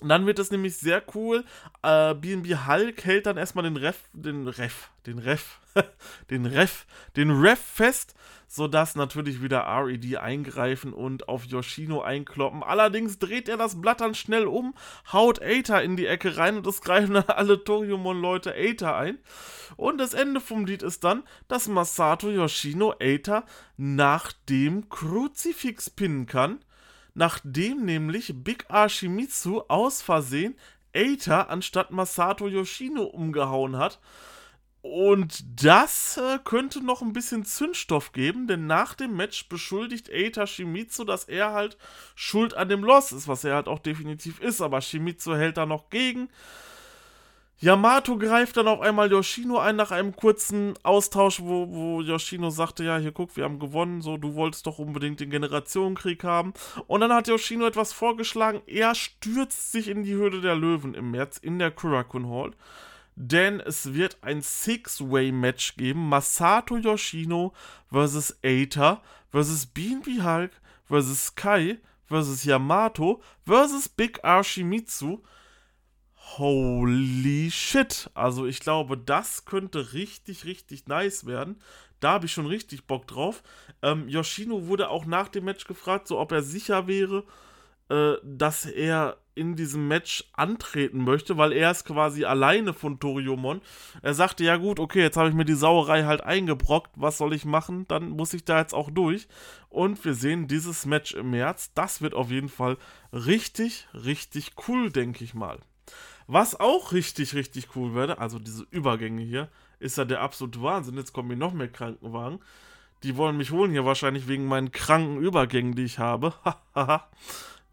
dann 0.00 0.26
wird 0.26 0.41
es 0.41 0.50
nämlich 0.50 0.76
sehr 0.79 1.00
cool. 1.14 1.45
Äh, 1.85 2.14
BNB 2.14 2.67
Hulk 2.67 3.05
hält 3.05 3.26
dann 3.26 3.37
erstmal 3.37 3.62
den 3.62 3.76
Ref, 3.76 4.00
den 4.12 4.49
Ref, 4.49 4.91
den 5.07 5.21
Ref, 5.21 5.61
den 6.31 6.45
Ref, 6.45 6.87
den 7.14 7.31
Ref 7.31 7.61
fest, 7.61 8.17
sodass 8.54 8.97
natürlich 8.97 9.40
wieder 9.40 9.64
RED 9.66 10.18
eingreifen 10.18 10.92
und 10.92 11.26
auf 11.26 11.47
Yoshino 11.47 12.02
einkloppen. 12.02 12.62
Allerdings 12.62 13.18
dreht 13.18 13.49
er 13.49 13.56
das 13.56 13.80
Blatt 13.80 14.02
dann 14.02 14.14
schnell 14.14 14.47
um, 14.47 14.75
haut 15.11 15.40
Aether 15.40 15.82
in 15.82 15.97
die 15.97 16.04
Ecke 16.04 16.37
rein 16.37 16.59
und 16.59 16.66
es 16.66 16.82
greifen 16.82 17.14
dann 17.14 17.25
alle 17.28 17.64
Toriumon-Leute 17.64 18.52
Aether 18.52 18.94
ein. 18.94 19.18
Und 19.76 19.97
das 19.97 20.12
Ende 20.12 20.38
vom 20.38 20.66
Lied 20.66 20.82
ist 20.82 21.02
dann, 21.02 21.23
dass 21.49 21.66
Masato 21.66 22.28
Yoshino 22.28 22.94
Aether 23.00 23.47
nach 23.78 24.32
dem 24.50 24.90
Kruzifix 24.90 25.88
pinnen 25.88 26.26
kann 26.26 26.59
nachdem 27.14 27.85
nämlich 27.85 28.32
Big 28.42 28.64
Ashimitsu 28.71 29.64
aus 29.68 30.00
Versehen 30.00 30.56
Eita 30.94 31.42
anstatt 31.42 31.90
Masato 31.90 32.49
Yoshino 32.49 33.02
umgehauen 33.04 33.76
hat. 33.76 33.99
Und 34.83 35.45
das 35.65 36.17
äh, 36.17 36.41
könnte 36.43 36.85
noch 36.85 37.03
ein 37.03 37.12
bisschen 37.12 37.45
Zündstoff 37.45 38.11
geben, 38.11 38.49
denn 38.49 38.67
nach 38.67 38.95
dem 38.95 39.17
Match 39.17 39.49
beschuldigt 39.49 40.11
Eita 40.12 40.45
Shimizu, 40.45 41.05
dass 41.05 41.25
er 41.25 41.53
halt 41.53 41.77
schuld 42.17 42.55
an 42.55 42.69
dem 42.69 42.83
Loss 42.83 43.12
ist, 43.12 43.29
was 43.29 43.45
er 43.45 43.55
halt 43.55 43.69
auch 43.69 43.79
definitiv 43.79 44.41
ist, 44.41 44.61
aber 44.61 44.81
Shimizu 44.81 45.37
hält 45.37 45.57
da 45.57 45.67
noch 45.67 45.89
gegen. 45.89 46.29
Yamato 47.62 48.19
greift 48.19 48.57
dann 48.57 48.67
auf 48.67 48.81
einmal 48.81 49.09
Yoshino 49.09 49.57
ein 49.59 49.77
nach 49.77 49.93
einem 49.93 50.17
kurzen 50.17 50.75
Austausch, 50.83 51.41
wo, 51.41 51.69
wo 51.71 52.01
Yoshino 52.01 52.51
sagte, 52.51 52.83
ja, 52.83 52.99
hier 52.99 53.12
guck, 53.12 53.37
wir 53.37 53.45
haben 53.45 53.61
gewonnen, 53.61 54.03
so, 54.03 54.17
du 54.17 54.35
wolltest 54.35 54.67
doch 54.67 54.81
unbedingt 54.81 55.21
den 55.21 55.31
Generationenkrieg 55.31 56.25
haben. 56.25 56.55
Und 56.89 57.03
dann 57.03 57.12
hat 57.12 57.29
Yoshino 57.29 57.65
etwas 57.65 57.93
vorgeschlagen, 57.93 58.62
er 58.67 58.97
stürzt 58.97 59.71
sich 59.71 59.87
in 59.87 60.03
die 60.03 60.15
Höhle 60.15 60.41
der 60.41 60.57
Löwen 60.57 60.95
im 60.95 61.12
März 61.12 61.39
in 61.39 61.61
der 61.61 61.71
Kurakun 61.71 62.29
Hall. 62.29 62.51
Denn 63.14 63.61
es 63.61 63.92
wird 63.92 64.19
ein 64.23 64.40
Six-Way-Match 64.40 65.76
geben, 65.76 66.09
Masato 66.09 66.76
Yoshino 66.76 67.52
versus 67.90 68.38
Eita 68.42 69.02
versus 69.31 69.66
BNB 69.66 70.23
Hulk 70.23 70.52
versus 70.87 71.35
Kai 71.35 71.78
versus 72.07 72.45
Yamato 72.45 73.23
versus 73.45 73.88
Big 73.88 74.25
Arshimitsu 74.25 75.23
Holy 76.38 77.50
shit. 77.50 78.11
Also 78.14 78.47
ich 78.47 78.61
glaube, 78.61 78.97
das 78.97 79.45
könnte 79.45 79.92
richtig, 79.92 80.45
richtig 80.45 80.87
nice 80.87 81.26
werden. 81.26 81.61
Da 82.00 82.12
habe 82.12 82.26
ich 82.26 82.33
schon 82.33 82.47
richtig 82.47 82.87
Bock 82.87 83.07
drauf. 83.07 83.42
Ähm, 83.83 84.09
Yoshino 84.09 84.66
wurde 84.66 84.88
auch 84.88 85.04
nach 85.04 85.28
dem 85.28 85.45
Match 85.45 85.66
gefragt, 85.66 86.09
so 86.09 86.19
ob 86.19 86.33
er 86.33 86.42
sicher 86.42 86.87
wäre, 86.87 87.25
äh, 87.90 88.14
dass 88.25 88.66
er 88.66 89.19
in 89.35 89.57
diesem 89.57 89.89
Match 89.89 90.25
antreten 90.35 91.05
möchte, 91.05 91.39
weil 91.39 91.53
er 91.53 91.71
ist 91.71 91.85
quasi 91.85 92.25
alleine 92.25 92.75
von 92.75 93.01
Toriumon. 93.01 93.61
Er 94.03 94.15
sagte, 94.15 94.45
ja 94.45 94.57
gut, 94.57 94.79
okay, 94.79 95.01
jetzt 95.01 95.17
habe 95.17 95.29
ich 95.29 95.35
mir 95.35 95.45
die 95.45 95.55
Sauerei 95.55 96.05
halt 96.05 96.23
eingebrockt, 96.23 96.91
was 96.97 97.19
soll 97.19 97.33
ich 97.35 97.45
machen? 97.45 97.87
Dann 97.89 98.11
muss 98.11 98.35
ich 98.35 98.45
da 98.45 98.59
jetzt 98.59 98.75
auch 98.75 98.91
durch. 98.91 99.29
Und 99.69 100.05
wir 100.05 100.15
sehen 100.15 100.49
dieses 100.49 100.87
Match 100.87 101.15
im 101.15 101.31
März. 101.31 101.73
Das 101.75 102.03
wird 102.03 102.15
auf 102.15 102.31
jeden 102.31 102.51
Fall 102.51 102.77
richtig, 103.12 103.89
richtig 103.95 104.53
cool, 104.69 104.91
denke 104.91 105.25
ich 105.25 105.35
mal. 105.35 105.59
Was 106.27 106.59
auch 106.59 106.93
richtig, 106.93 107.35
richtig 107.35 107.77
cool 107.77 107.95
wäre, 107.95 108.19
also 108.19 108.39
diese 108.39 108.67
Übergänge 108.71 109.23
hier, 109.23 109.49
ist 109.81 109.99
ja 109.99 110.05
der 110.05 110.21
absolute 110.21 110.62
Wahnsinn. 110.62 110.97
Jetzt 110.97 111.12
kommen 111.12 111.29
hier 111.29 111.37
noch 111.37 111.53
mehr 111.53 111.69
Krankenwagen. 111.69 112.39
Die 113.03 113.17
wollen 113.17 113.37
mich 113.37 113.51
holen 113.51 113.73
hier 113.73 113.85
wahrscheinlich 113.85 114.29
wegen 114.29 114.47
meinen 114.47 114.71
kranken 114.71 115.19
Übergängen, 115.19 115.75
die 115.75 115.85
ich 115.85 115.99
habe. 115.99 116.35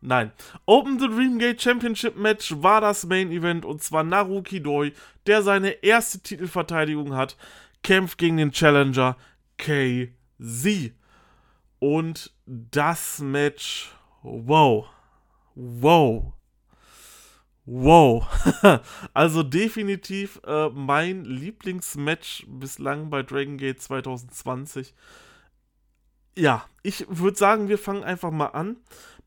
Nein. 0.02 0.32
Open 0.66 1.00
the 1.00 1.08
Dreamgate 1.08 1.60
Championship 1.62 2.16
Match 2.16 2.54
war 2.58 2.82
das 2.82 3.06
Main 3.06 3.32
Event 3.32 3.66
und 3.66 3.84
zwar 3.84 4.04
Naruki 4.04 4.62
Doi, 4.62 4.94
der 5.26 5.42
seine 5.42 5.72
erste 5.84 6.20
Titelverteidigung 6.20 7.16
hat, 7.16 7.38
kämpft 7.84 8.18
gegen 8.18 8.38
den 8.38 8.52
Challenger 8.52 9.18
KZ. 9.58 10.94
Und 11.80 12.34
das 12.46 13.20
Match, 13.20 13.92
wow, 14.22 14.86
wow, 15.56 16.34
Wow. 17.72 18.26
also 19.14 19.44
definitiv 19.44 20.42
äh, 20.44 20.70
mein 20.70 21.24
Lieblingsmatch 21.24 22.48
bislang 22.48 23.12
bei 23.12 23.22
Dragon 23.22 23.58
Gate 23.58 23.80
2020. 23.80 24.96
Ja, 26.36 26.66
ich 26.82 27.06
würde 27.10 27.38
sagen, 27.38 27.70
wir 27.70 27.78
fangen 27.78 28.04
einfach 28.04 28.32
mal 28.32 28.48
an. 28.48 28.78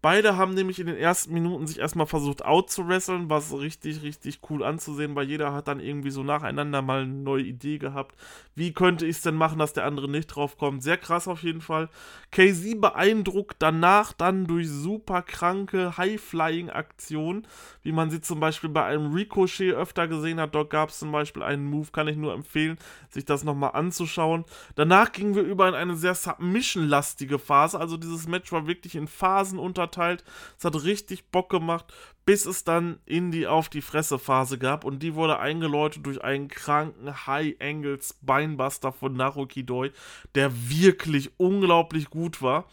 Beide 0.02 0.36
haben 0.36 0.54
nämlich 0.54 0.80
in 0.80 0.88
den 0.88 0.96
ersten 0.96 1.32
Minuten 1.32 1.68
sich 1.68 1.78
erstmal 1.78 2.08
versucht 2.08 2.44
out 2.44 2.68
zu 2.68 2.88
wresteln, 2.88 3.30
was 3.30 3.52
richtig, 3.52 4.02
richtig 4.02 4.40
cool 4.50 4.64
anzusehen, 4.64 5.14
weil 5.14 5.28
jeder 5.28 5.52
hat 5.52 5.68
dann 5.68 5.78
irgendwie 5.78 6.10
so 6.10 6.24
nacheinander 6.24 6.82
mal 6.82 7.02
eine 7.02 7.12
neue 7.12 7.44
Idee 7.44 7.78
gehabt. 7.78 8.16
Wie 8.56 8.72
könnte 8.72 9.06
ich 9.06 9.18
es 9.18 9.22
denn 9.22 9.36
machen, 9.36 9.60
dass 9.60 9.74
der 9.74 9.84
andere 9.84 10.10
nicht 10.10 10.26
drauf 10.26 10.58
kommt? 10.58 10.82
Sehr 10.82 10.96
krass 10.96 11.28
auf 11.28 11.44
jeden 11.44 11.60
Fall. 11.60 11.88
KZ 12.32 12.80
beeindruckt 12.80 13.58
danach 13.60 14.12
dann 14.12 14.48
durch 14.48 14.68
super 14.68 15.22
kranke 15.22 15.96
High-Flying-Aktionen, 15.96 17.46
wie 17.82 17.92
man 17.92 18.10
sie 18.10 18.20
zum 18.20 18.40
Beispiel 18.40 18.70
bei 18.70 18.84
einem 18.84 19.14
Ricochet 19.14 19.72
öfter 19.72 20.08
gesehen 20.08 20.40
hat. 20.40 20.52
Dort 20.56 20.70
gab 20.70 20.88
es 20.88 20.98
zum 20.98 21.12
Beispiel 21.12 21.44
einen 21.44 21.64
Move, 21.64 21.92
kann 21.92 22.08
ich 22.08 22.16
nur 22.16 22.34
empfehlen, 22.34 22.76
sich 23.08 23.24
das 23.24 23.44
nochmal 23.44 23.70
anzuschauen. 23.74 24.46
Danach 24.74 25.12
gingen 25.12 25.36
wir 25.36 25.44
über 25.44 25.68
in 25.68 25.74
eine 25.74 25.94
sehr 25.94 26.16
Submission-lastige 26.16 27.38
Phase, 27.38 27.78
also 27.78 27.96
dieses 27.96 28.26
Match 28.26 28.50
war 28.50 28.66
wirklich 28.66 28.96
in 28.96 29.06
Phasen 29.06 29.60
unter 29.60 29.91
verteilt. 29.92 30.24
Es 30.59 30.64
hat 30.64 30.83
richtig 30.83 31.31
Bock 31.31 31.50
gemacht, 31.50 31.92
bis 32.24 32.46
es 32.46 32.64
dann 32.64 32.98
in 33.05 33.31
die 33.31 33.46
Auf 33.46 33.68
die 33.68 33.83
Fresse 33.83 34.18
Phase 34.18 34.59
gab 34.59 34.85
und 34.85 35.02
die 35.02 35.14
wurde 35.14 35.38
eingeläutet 35.38 36.07
durch 36.07 36.22
einen 36.22 36.48
kranken 36.48 37.26
High 37.26 37.57
Angles 37.61 38.16
Beinbuster 38.22 38.92
von 38.92 39.14
Naruki 39.14 39.64
Doi, 39.64 39.90
der 40.35 40.50
wirklich 40.68 41.31
unglaublich 41.37 42.11
gut 42.11 42.42
war. 42.42 42.66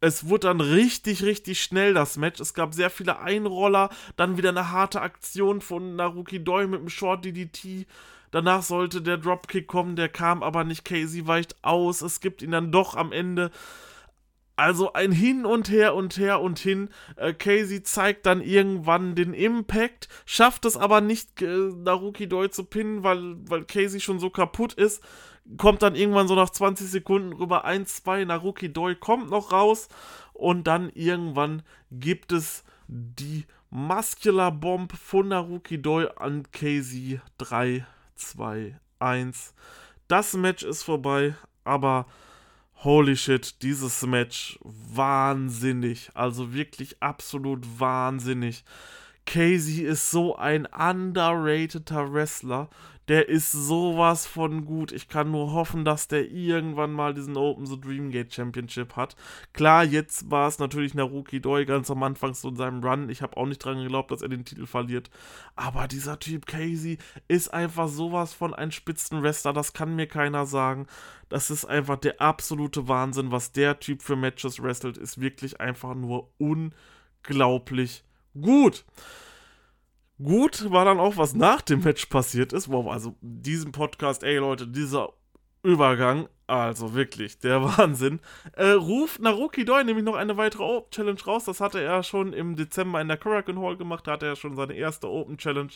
Es 0.00 0.28
wurde 0.28 0.46
dann 0.48 0.60
richtig, 0.60 1.24
richtig 1.24 1.60
schnell 1.60 1.92
das 1.92 2.16
Match. 2.16 2.40
Es 2.40 2.54
gab 2.54 2.72
sehr 2.72 2.90
viele 2.90 3.18
Einroller, 3.18 3.90
dann 4.16 4.36
wieder 4.36 4.50
eine 4.50 4.70
harte 4.70 5.00
Aktion 5.00 5.60
von 5.60 5.96
Naruki 5.96 6.42
Doi 6.42 6.66
mit 6.66 6.80
dem 6.80 6.88
Short 6.88 7.24
DDT. 7.24 7.86
Danach 8.30 8.62
sollte 8.62 9.00
der 9.00 9.16
Dropkick 9.16 9.66
kommen, 9.66 9.96
der 9.96 10.08
kam 10.10 10.42
aber 10.42 10.62
nicht. 10.62 10.84
Casey 10.84 11.26
weicht 11.26 11.56
aus. 11.62 12.02
Es 12.02 12.20
gibt 12.20 12.42
ihn 12.42 12.50
dann 12.50 12.70
doch 12.70 12.94
am 12.94 13.10
Ende. 13.10 13.50
Also 14.58 14.92
ein 14.92 15.12
Hin 15.12 15.46
und 15.46 15.70
Her 15.70 15.94
und 15.94 16.18
Her 16.18 16.40
und 16.40 16.58
hin. 16.58 16.88
Äh, 17.14 17.32
Casey 17.32 17.84
zeigt 17.84 18.26
dann 18.26 18.40
irgendwann 18.40 19.14
den 19.14 19.32
Impact, 19.32 20.08
schafft 20.26 20.64
es 20.64 20.76
aber 20.76 21.00
nicht, 21.00 21.40
äh, 21.42 21.46
Naruki 21.46 22.28
Doi 22.28 22.48
zu 22.48 22.64
pinnen, 22.64 23.04
weil, 23.04 23.36
weil 23.48 23.62
Casey 23.64 24.00
schon 24.00 24.18
so 24.18 24.30
kaputt 24.30 24.72
ist. 24.72 25.00
Kommt 25.58 25.82
dann 25.82 25.94
irgendwann 25.94 26.26
so 26.26 26.34
nach 26.34 26.50
20 26.50 26.90
Sekunden 26.90 27.34
rüber 27.34 27.64
1, 27.64 28.02
2, 28.02 28.24
Naruki 28.24 28.72
Doi 28.72 28.96
kommt 28.96 29.30
noch 29.30 29.52
raus. 29.52 29.88
Und 30.32 30.66
dann 30.66 30.90
irgendwann 30.90 31.62
gibt 31.92 32.32
es 32.32 32.64
die 32.88 33.46
Muscular 33.70 34.50
Bomb 34.50 34.92
von 34.92 35.28
Naruki 35.28 35.80
Doi 35.80 36.08
an 36.16 36.50
Casey 36.50 37.20
3, 37.38 37.86
2, 38.16 38.76
1. 38.98 39.54
Das 40.08 40.32
Match 40.32 40.64
ist 40.64 40.82
vorbei, 40.82 41.36
aber 41.62 42.06
Holy 42.82 43.16
shit, 43.16 43.60
dieses 43.62 44.02
Match 44.02 44.56
wahnsinnig. 44.62 46.10
Also 46.14 46.54
wirklich 46.54 47.02
absolut 47.02 47.66
wahnsinnig. 47.80 48.62
Casey 49.26 49.82
ist 49.82 50.12
so 50.12 50.36
ein 50.36 50.66
underrateder 50.66 52.12
Wrestler. 52.12 52.70
Der 53.08 53.30
ist 53.30 53.52
sowas 53.52 54.26
von 54.26 54.66
gut. 54.66 54.92
Ich 54.92 55.08
kann 55.08 55.30
nur 55.30 55.52
hoffen, 55.52 55.86
dass 55.86 56.08
der 56.08 56.30
irgendwann 56.30 56.92
mal 56.92 57.14
diesen 57.14 57.38
Open 57.38 57.64
the 57.64 57.80
Dreamgate 57.80 58.34
Championship 58.34 58.96
hat. 58.96 59.16
Klar, 59.54 59.82
jetzt 59.82 60.30
war 60.30 60.46
es 60.46 60.58
natürlich 60.58 60.92
Naruki 60.92 61.40
Doi 61.40 61.64
ganz 61.64 61.90
am 61.90 62.02
Anfang 62.02 62.34
so 62.34 62.50
in 62.50 62.56
seinem 62.56 62.84
Run. 62.84 63.08
Ich 63.08 63.22
habe 63.22 63.38
auch 63.38 63.46
nicht 63.46 63.64
dran 63.64 63.82
geglaubt, 63.82 64.10
dass 64.10 64.20
er 64.20 64.28
den 64.28 64.44
Titel 64.44 64.66
verliert. 64.66 65.08
Aber 65.56 65.88
dieser 65.88 66.18
Typ 66.18 66.44
Casey 66.44 66.98
ist 67.28 67.48
einfach 67.48 67.88
sowas 67.88 68.34
von 68.34 68.52
ein 68.52 68.72
Spitzenwrestler. 68.72 69.54
Das 69.54 69.72
kann 69.72 69.96
mir 69.96 70.06
keiner 70.06 70.44
sagen. 70.44 70.86
Das 71.30 71.50
ist 71.50 71.64
einfach 71.64 71.96
der 71.96 72.20
absolute 72.20 72.88
Wahnsinn, 72.88 73.32
was 73.32 73.52
der 73.52 73.80
Typ 73.80 74.02
für 74.02 74.16
Matches 74.16 74.62
wrestelt. 74.62 74.98
Ist 74.98 75.18
wirklich 75.18 75.62
einfach 75.62 75.94
nur 75.94 76.30
unglaublich 76.36 78.04
gut. 78.38 78.84
Gut 80.22 80.70
war 80.72 80.84
dann 80.84 80.98
auch, 80.98 81.16
was 81.16 81.34
nach 81.34 81.62
dem 81.62 81.80
Match 81.80 82.06
passiert 82.06 82.52
ist. 82.52 82.68
Wow, 82.70 82.88
also 82.88 83.14
diesem 83.20 83.70
Podcast, 83.70 84.24
ey 84.24 84.38
Leute, 84.38 84.66
dieser 84.66 85.12
Übergang, 85.62 86.28
also 86.48 86.94
wirklich, 86.94 87.38
der 87.38 87.62
Wahnsinn. 87.78 88.18
Äh, 88.54 88.70
ruft 88.70 89.20
Naruki 89.20 89.64
Doi 89.64 89.84
nämlich 89.84 90.04
noch 90.04 90.16
eine 90.16 90.36
weitere 90.36 90.64
Open 90.64 90.90
Challenge 90.90 91.20
raus. 91.24 91.44
Das 91.44 91.60
hatte 91.60 91.80
er 91.80 92.02
schon 92.02 92.32
im 92.32 92.56
Dezember 92.56 93.00
in 93.00 93.06
der 93.06 93.16
Korakuen 93.16 93.60
Hall 93.60 93.76
gemacht. 93.76 94.06
Da 94.06 94.12
hatte 94.12 94.26
er 94.26 94.34
schon 94.34 94.56
seine 94.56 94.74
erste 94.74 95.08
Open 95.08 95.38
Challenge 95.38 95.72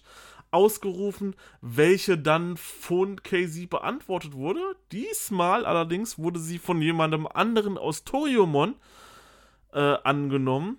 ausgerufen, 0.50 1.36
welche 1.60 2.18
dann 2.18 2.56
von 2.56 3.22
KZ 3.22 3.70
beantwortet 3.70 4.34
wurde. 4.34 4.60
Diesmal 4.90 5.66
allerdings 5.66 6.18
wurde 6.18 6.40
sie 6.40 6.58
von 6.58 6.82
jemandem 6.82 7.28
anderen 7.28 7.78
aus 7.78 8.02
Toriumon 8.02 8.74
äh, 9.72 9.78
angenommen 10.02 10.78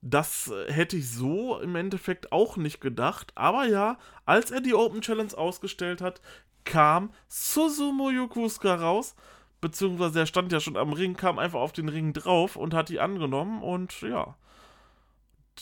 Das 0.00 0.48
äh, 0.48 0.72
hätte 0.72 0.96
ich 0.96 1.10
so 1.10 1.58
im 1.60 1.74
Endeffekt 1.76 2.32
auch 2.32 2.56
nicht 2.56 2.80
gedacht. 2.80 3.32
Aber 3.34 3.64
ja, 3.64 3.98
als 4.24 4.50
er 4.50 4.60
die 4.60 4.74
Open 4.74 5.00
Challenge 5.00 5.36
ausgestellt 5.36 6.00
hat, 6.00 6.20
kam 6.64 7.12
Susumu 7.28 8.10
Yokusuka 8.10 8.74
raus. 8.74 9.14
Beziehungsweise 9.60 10.20
er 10.20 10.26
stand 10.26 10.52
ja 10.52 10.60
schon 10.60 10.76
am 10.76 10.92
Ring, 10.92 11.16
kam 11.16 11.38
einfach 11.38 11.60
auf 11.60 11.72
den 11.72 11.88
Ring 11.88 12.12
drauf 12.12 12.54
und 12.54 12.74
hat 12.74 12.90
die 12.90 13.00
angenommen. 13.00 13.62
Und 13.62 14.00
ja, 14.02 14.36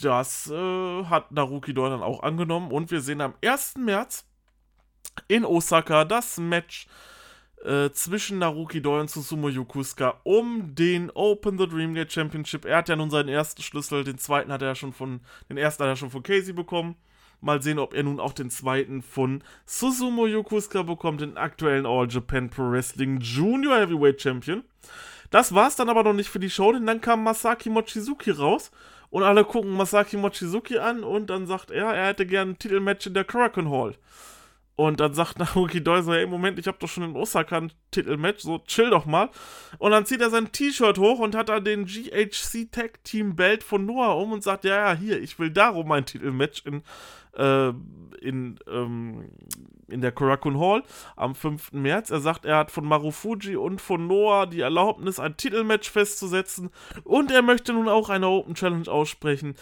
das 0.03 0.51
äh, 0.51 1.05
hat 1.05 1.33
Naruki 1.33 1.73
Doi 1.73 1.89
dann 1.89 2.03
auch 2.03 2.23
angenommen. 2.23 2.71
Und 2.71 2.91
wir 2.91 3.01
sehen 3.01 3.23
am 3.23 3.35
1. 3.43 3.77
März 3.79 4.27
in 5.29 5.45
Osaka 5.45 6.05
das 6.05 6.37
Match 6.37 6.87
äh, 7.65 7.91
zwischen 7.91 8.39
Naruki 8.39 8.81
Doi 8.81 9.01
und 9.01 9.11
Susumu 9.11 9.49
Yokusuka 9.49 10.21
um 10.25 10.75
den 10.75 11.11
Open 11.11 11.59
the 11.59 11.67
Dreamgate 11.67 12.13
Championship. 12.13 12.65
Er 12.65 12.79
hat 12.79 12.89
ja 12.89 12.97
nun 12.97 13.11
seinen 13.11 13.29
ersten 13.29 13.63
Schlüssel, 13.63 14.05
den 14.05 14.19
zweiten 14.19 14.53
hat 14.53 14.63
er 14.63 14.75
schon 14.75 14.93
von, 14.93 15.21
den 15.49 15.57
ersten 15.57 15.83
hat 15.83 15.91
er 15.91 15.97
schon 15.97 16.11
von 16.11 16.23
Casey 16.23 16.53
bekommen. 16.53 16.97
Mal 17.41 17.61
sehen, 17.61 17.79
ob 17.79 17.93
er 17.93 18.03
nun 18.03 18.19
auch 18.19 18.33
den 18.33 18.51
zweiten 18.51 19.03
von 19.03 19.43
Susumu 19.67 20.27
Yokusuka 20.27 20.83
bekommt, 20.83 21.21
den 21.21 21.37
aktuellen 21.37 21.87
All 21.87 22.09
Japan 22.09 22.49
Pro 22.49 22.71
Wrestling 22.71 23.21
Junior 23.21 23.77
Heavyweight 23.77 24.21
Champion. 24.21 24.65
Das 25.31 25.55
war's 25.55 25.77
dann 25.77 25.89
aber 25.89 26.03
noch 26.03 26.13
nicht 26.13 26.31
für 26.31 26.39
die 26.39 26.51
Show, 26.51 26.73
denn 26.73 26.87
dann 26.87 27.01
kam 27.01 27.23
Masaki 27.25 27.69
Mochizuki 27.69 28.31
raus 28.31 28.71
und 29.11 29.23
alle 29.23 29.45
gucken 29.45 29.73
Masaki 29.73 30.17
Mochizuki 30.17 30.79
an 30.79 31.05
und 31.05 31.31
dann 31.31 31.47
sagt 31.47 31.71
er, 31.71 31.87
er 31.87 32.09
hätte 32.09 32.27
gerne 32.27 32.53
ein 32.53 32.59
Titelmatch 32.59 33.07
in 33.07 33.15
der 33.15 33.25
Kraken 33.25 33.71
Hall. 33.71 33.95
Und 34.77 35.01
dann 35.01 35.15
sagt 35.15 35.39
Naoki 35.39 35.83
Doi 35.83 36.03
so, 36.03 36.13
hey, 36.13 36.27
Moment, 36.27 36.59
ich 36.59 36.69
habe 36.69 36.79
doch 36.79 36.89
schon 36.89 37.03
in 37.03 37.17
Osaka 37.17 37.57
ein 37.57 37.73
Titelmatch, 37.91 38.43
so 38.43 38.59
chill 38.67 38.91
doch 38.91 39.07
mal. 39.07 39.31
Und 39.79 39.91
dann 39.91 40.07
zieht 40.07 40.21
er 40.21 40.31
sein 40.31 40.53
T-Shirt 40.53 40.99
hoch 40.99 41.19
und 41.19 41.35
hat 41.35 41.49
da 41.49 41.61
den 41.61 41.87
GHC 41.87 42.71
Tag 42.71 43.03
Team 43.03 43.35
Belt 43.35 43.65
von 43.65 43.87
Noah 43.87 44.17
um 44.17 44.33
und 44.33 44.43
sagt, 44.43 44.65
ja, 44.65 44.93
ja, 44.93 44.99
hier, 44.99 45.21
ich 45.21 45.39
will 45.39 45.51
darum 45.51 45.89
mein 45.89 46.05
Titelmatch 46.05 46.65
in, 46.67 46.83
äh, 47.37 47.73
in, 48.21 48.59
ähm, 48.71 49.31
in 49.89 50.03
der 50.03 50.13
Korakuen 50.13 50.59
Hall 50.59 50.83
am 51.17 51.35
5. 51.35 51.73
März. 51.73 52.11
Er 52.11 52.21
sagt, 52.21 52.45
er 52.45 52.59
hat 52.59 52.71
von 52.71 52.85
Marufuji 52.85 53.57
und 53.57 53.81
von 53.81 54.07
Noah 54.07 54.47
die 54.47 54.61
Erlaubnis, 54.61 55.19
ein 55.19 55.39
Titelmatch 55.39 55.91
festzusetzen 55.91 56.71
und 57.05 57.31
er 57.31 57.43
möchte 57.43 57.73
nun 57.73 57.89
auch 57.89 58.11
eine 58.11 58.29
Open 58.29 58.55
Challenge 58.55 58.91
aussprechen. 58.91 59.55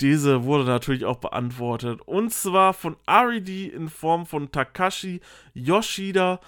Diese 0.00 0.44
wurde 0.44 0.64
natürlich 0.64 1.04
auch 1.04 1.16
beantwortet. 1.16 2.00
Und 2.04 2.32
zwar 2.32 2.74
von 2.74 2.96
RED 3.08 3.48
in 3.48 3.88
Form 3.88 4.26
von 4.26 4.50
Takashi, 4.50 5.20
Yoshida 5.54 6.40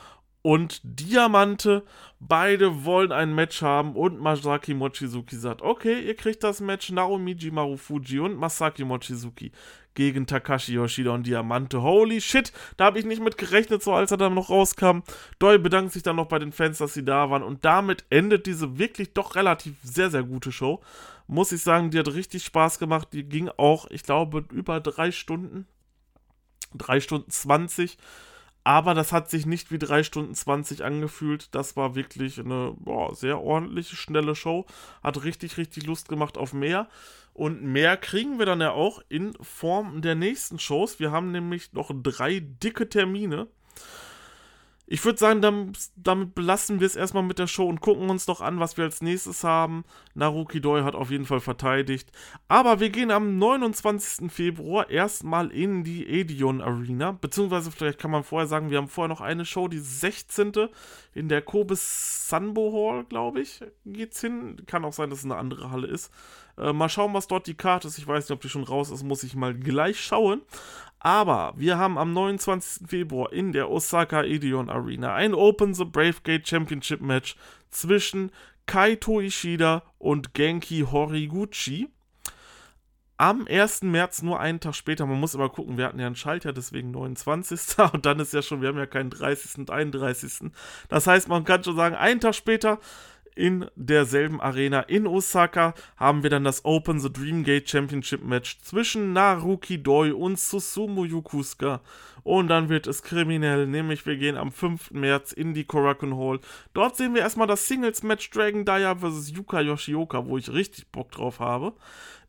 und 0.42 0.80
Diamante. 0.82 1.84
Beide 2.20 2.84
wollen 2.84 3.12
ein 3.12 3.34
Match 3.34 3.62
haben 3.62 3.96
und 3.96 4.20
Masaki 4.20 4.74
Mochizuki 4.74 5.36
sagt, 5.36 5.62
okay, 5.62 6.00
ihr 6.00 6.14
kriegt 6.14 6.42
das 6.42 6.60
Match 6.60 6.90
Naomiji 6.90 7.50
Marufuji 7.50 8.20
und 8.20 8.36
Masaki 8.36 8.84
Mochizuki 8.84 9.52
gegen 9.98 10.26
Takashi 10.26 10.74
Yoshida 10.74 11.10
und 11.10 11.26
Diamante. 11.26 11.82
Holy 11.82 12.20
shit, 12.20 12.52
da 12.76 12.84
habe 12.84 13.00
ich 13.00 13.04
nicht 13.04 13.20
mit 13.20 13.36
gerechnet, 13.36 13.82
so 13.82 13.92
als 13.92 14.12
er 14.12 14.16
dann 14.16 14.34
noch 14.34 14.48
rauskam. 14.48 15.00
Doi 15.40 15.58
bedankt 15.58 15.92
sich 15.92 16.04
dann 16.04 16.14
noch 16.16 16.28
bei 16.28 16.38
den 16.38 16.52
Fans, 16.52 16.78
dass 16.78 16.94
sie 16.94 17.04
da 17.04 17.28
waren 17.30 17.42
und 17.42 17.64
damit 17.64 18.04
endet 18.08 18.46
diese 18.46 18.78
wirklich 18.78 19.12
doch 19.12 19.34
relativ 19.34 19.74
sehr, 19.82 20.08
sehr 20.08 20.22
gute 20.22 20.52
Show 20.52 20.80
muss 21.28 21.52
ich 21.52 21.60
sagen, 21.62 21.90
die 21.90 21.98
hat 21.98 22.08
richtig 22.08 22.42
Spaß 22.44 22.78
gemacht. 22.78 23.08
Die 23.12 23.22
ging 23.22 23.50
auch, 23.58 23.86
ich 23.90 24.02
glaube, 24.02 24.46
über 24.50 24.80
drei 24.80 25.12
Stunden. 25.12 25.66
Drei 26.74 27.00
Stunden 27.00 27.30
20. 27.30 27.98
Aber 28.68 28.92
das 28.92 29.12
hat 29.12 29.30
sich 29.30 29.46
nicht 29.46 29.72
wie 29.72 29.78
drei 29.78 30.02
Stunden 30.02 30.34
20 30.34 30.84
angefühlt. 30.84 31.54
Das 31.54 31.74
war 31.74 31.94
wirklich 31.94 32.38
eine 32.38 32.74
boah, 32.76 33.14
sehr 33.14 33.40
ordentliche, 33.40 33.96
schnelle 33.96 34.34
Show. 34.34 34.66
Hat 35.02 35.24
richtig, 35.24 35.56
richtig 35.56 35.86
Lust 35.86 36.10
gemacht 36.10 36.36
auf 36.36 36.52
mehr. 36.52 36.86
Und 37.32 37.62
mehr 37.62 37.96
kriegen 37.96 38.38
wir 38.38 38.44
dann 38.44 38.60
ja 38.60 38.72
auch 38.72 39.00
in 39.08 39.32
Form 39.40 40.02
der 40.02 40.16
nächsten 40.16 40.58
Shows. 40.58 41.00
Wir 41.00 41.12
haben 41.12 41.32
nämlich 41.32 41.72
noch 41.72 41.90
drei 41.94 42.40
dicke 42.40 42.90
Termine. 42.90 43.46
Ich 44.90 45.04
würde 45.04 45.18
sagen, 45.18 45.42
damit, 45.42 45.78
damit 45.96 46.34
belassen 46.34 46.80
wir 46.80 46.86
es 46.86 46.96
erstmal 46.96 47.22
mit 47.22 47.38
der 47.38 47.46
Show 47.46 47.68
und 47.68 47.82
gucken 47.82 48.08
uns 48.08 48.26
noch 48.26 48.40
an, 48.40 48.58
was 48.58 48.78
wir 48.78 48.84
als 48.84 49.02
nächstes 49.02 49.44
haben. 49.44 49.84
Naruki 50.14 50.62
Doi 50.62 50.80
hat 50.80 50.94
auf 50.94 51.10
jeden 51.10 51.26
Fall 51.26 51.40
verteidigt. 51.40 52.10
Aber 52.48 52.80
wir 52.80 52.88
gehen 52.88 53.10
am 53.10 53.36
29. 53.36 54.32
Februar 54.32 54.88
erstmal 54.88 55.50
in 55.52 55.84
die 55.84 56.08
Edion 56.08 56.62
Arena. 56.62 57.12
Beziehungsweise 57.12 57.70
vielleicht 57.70 57.98
kann 57.98 58.10
man 58.10 58.24
vorher 58.24 58.48
sagen, 58.48 58.70
wir 58.70 58.78
haben 58.78 58.88
vorher 58.88 59.10
noch 59.10 59.20
eine 59.20 59.44
Show, 59.44 59.68
die 59.68 59.78
16. 59.78 60.52
in 61.18 61.28
der 61.28 61.42
Kobe 61.42 61.74
Sanbo 61.76 62.72
Hall, 62.72 63.04
glaube 63.04 63.40
ich, 63.40 63.60
geht's 63.84 64.20
hin. 64.20 64.62
Kann 64.66 64.84
auch 64.84 64.92
sein, 64.92 65.10
dass 65.10 65.20
es 65.20 65.24
eine 65.24 65.36
andere 65.36 65.70
Halle 65.70 65.88
ist. 65.88 66.12
Äh, 66.56 66.72
mal 66.72 66.88
schauen, 66.88 67.14
was 67.14 67.26
dort 67.26 67.46
die 67.46 67.54
Karte 67.54 67.88
ist. 67.88 67.98
Ich 67.98 68.06
weiß 68.06 68.24
nicht, 68.24 68.34
ob 68.34 68.40
die 68.40 68.48
schon 68.48 68.64
raus 68.64 68.90
ist, 68.90 69.02
muss 69.02 69.24
ich 69.24 69.34
mal 69.34 69.54
gleich 69.54 70.00
schauen. 70.00 70.42
Aber 71.00 71.54
wir 71.56 71.78
haben 71.78 71.98
am 71.98 72.12
29. 72.12 72.88
Februar 72.88 73.32
in 73.32 73.52
der 73.52 73.70
Osaka 73.70 74.22
Edion 74.22 74.70
Arena 74.70 75.14
ein 75.14 75.34
Open 75.34 75.74
the 75.74 75.84
Brave 75.84 76.16
Gate 76.22 76.46
Championship 76.46 77.00
Match 77.00 77.36
zwischen 77.70 78.30
Kaito 78.66 79.20
Ishida 79.20 79.82
und 79.98 80.34
Genki 80.34 80.86
Horiguchi. 80.90 81.88
Am 83.20 83.48
1. 83.48 83.82
März, 83.82 84.22
nur 84.22 84.38
einen 84.38 84.60
Tag 84.60 84.76
später, 84.76 85.04
man 85.04 85.18
muss 85.18 85.34
immer 85.34 85.48
gucken, 85.48 85.76
wir 85.76 85.86
hatten 85.86 85.98
ja 85.98 86.06
einen 86.06 86.14
Schalter, 86.14 86.52
deswegen 86.52 86.92
29. 86.92 87.76
Und 87.92 88.06
dann 88.06 88.20
ist 88.20 88.32
ja 88.32 88.42
schon, 88.42 88.62
wir 88.62 88.68
haben 88.68 88.78
ja 88.78 88.86
keinen 88.86 89.10
30. 89.10 89.58
und 89.58 89.70
31. 89.72 90.52
Das 90.88 91.08
heißt, 91.08 91.26
man 91.26 91.44
kann 91.44 91.64
schon 91.64 91.74
sagen, 91.74 91.96
einen 91.96 92.20
Tag 92.20 92.36
später 92.36 92.78
in 93.34 93.66
derselben 93.74 94.40
Arena 94.40 94.80
in 94.80 95.06
Osaka 95.06 95.74
haben 95.96 96.22
wir 96.22 96.30
dann 96.30 96.44
das 96.44 96.64
Open 96.64 97.00
the 97.00 97.12
Dreamgate 97.12 97.68
Championship 97.68 98.24
Match 98.24 98.60
zwischen 98.62 99.12
Naruki 99.12 99.82
Doi 99.82 100.12
und 100.12 100.38
Susumu 100.38 101.04
Yokusuka. 101.04 101.80
Und 102.24 102.48
dann 102.48 102.68
wird 102.68 102.86
es 102.86 103.02
kriminell, 103.02 103.66
nämlich 103.66 104.06
wir 104.06 104.16
gehen 104.16 104.36
am 104.36 104.52
5. 104.52 104.90
März 104.90 105.32
in 105.32 105.54
die 105.54 105.64
Korakuen 105.64 106.16
Hall. 106.16 106.40
Dort 106.74 106.96
sehen 106.96 107.14
wir 107.14 107.22
erstmal 107.22 107.46
das 107.46 107.66
Singles 107.66 108.02
Match 108.02 108.30
Dragon 108.30 108.64
Daya 108.64 108.96
vs. 108.96 109.30
Yuka 109.30 109.60
Yoshioka, 109.60 110.26
wo 110.26 110.36
ich 110.36 110.52
richtig 110.52 110.88
Bock 110.88 111.10
drauf 111.10 111.40
habe. 111.40 111.72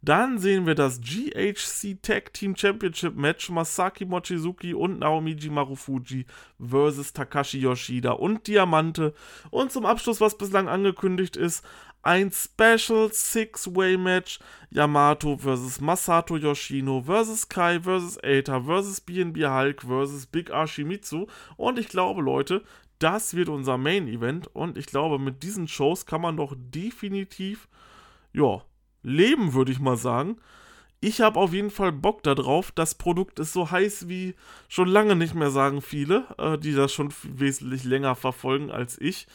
Dann 0.02 0.38
sehen 0.38 0.66
wir 0.66 0.76
das 0.76 1.02
GHC 1.02 2.02
Tag 2.02 2.34
Team 2.34 2.56
Championship 2.56 3.16
Match 3.18 3.50
Masaki 3.50 4.06
Mochizuki 4.06 4.74
und 4.74 5.00
Naomiji 5.00 5.50
Marufuji 5.50 6.26
versus 6.58 7.12
Takashi 7.12 7.60
Yoshida 7.60 8.12
und 8.12 8.48
Diamante. 8.48 9.14
Und 9.50 9.74
zum 9.74 9.86
Abschluss, 9.86 10.22
was 10.22 10.38
bislang 10.38 10.70
angekündigt 10.70 11.36
ist, 11.36 11.66
ein 12.02 12.32
Special 12.32 13.12
Six-Way 13.12 13.98
Match 13.98 14.40
Yamato 14.70 15.36
vs 15.38 15.82
Masato 15.82 16.38
Yoshino 16.38 17.02
vs 17.02 17.50
Kai 17.50 17.82
vs 17.82 18.24
Eita 18.24 18.62
vs 18.62 19.02
BNB 19.02 19.38
Hulk 19.50 19.82
vs 19.82 20.28
Big 20.28 20.50
Ashimitsu. 20.50 21.28
Und 21.58 21.78
ich 21.78 21.90
glaube, 21.90 22.22
Leute, 22.22 22.64
das 23.00 23.34
wird 23.34 23.50
unser 23.50 23.78
Main 23.78 24.08
Event. 24.08 24.48
Und 24.56 24.78
ich 24.78 24.86
glaube, 24.86 25.20
mit 25.20 25.44
diesen 25.44 25.68
Shows 25.68 26.06
kann 26.06 26.22
man 26.22 26.38
doch 26.38 26.56
definitiv, 26.58 27.68
ja, 28.32 28.62
leben, 29.04 29.54
würde 29.54 29.72
ich 29.72 29.80
mal 29.80 29.98
sagen. 29.98 30.38
Ich 31.02 31.22
habe 31.22 31.40
auf 31.40 31.54
jeden 31.54 31.72
Fall 31.72 31.92
Bock 31.92 32.24
darauf. 32.24 32.72
Das 32.72 32.96
Produkt 32.96 33.40
ist 33.40 33.54
so 33.54 33.72
heiß 33.72 34.10
wie 34.10 34.36
schon 34.68 34.90
lange 34.90 35.16
nicht 35.16 35.34
mehr, 35.34 35.50
sagen 35.50 35.82
viele, 35.82 36.26
äh, 36.38 36.58
die 36.58 36.74
das 36.74 36.92
schon 36.92 37.14
wesentlich 37.24 37.86
länger 37.86 38.16
verfolgen 38.16 38.70
als 38.70 39.00
ich. 39.00 39.28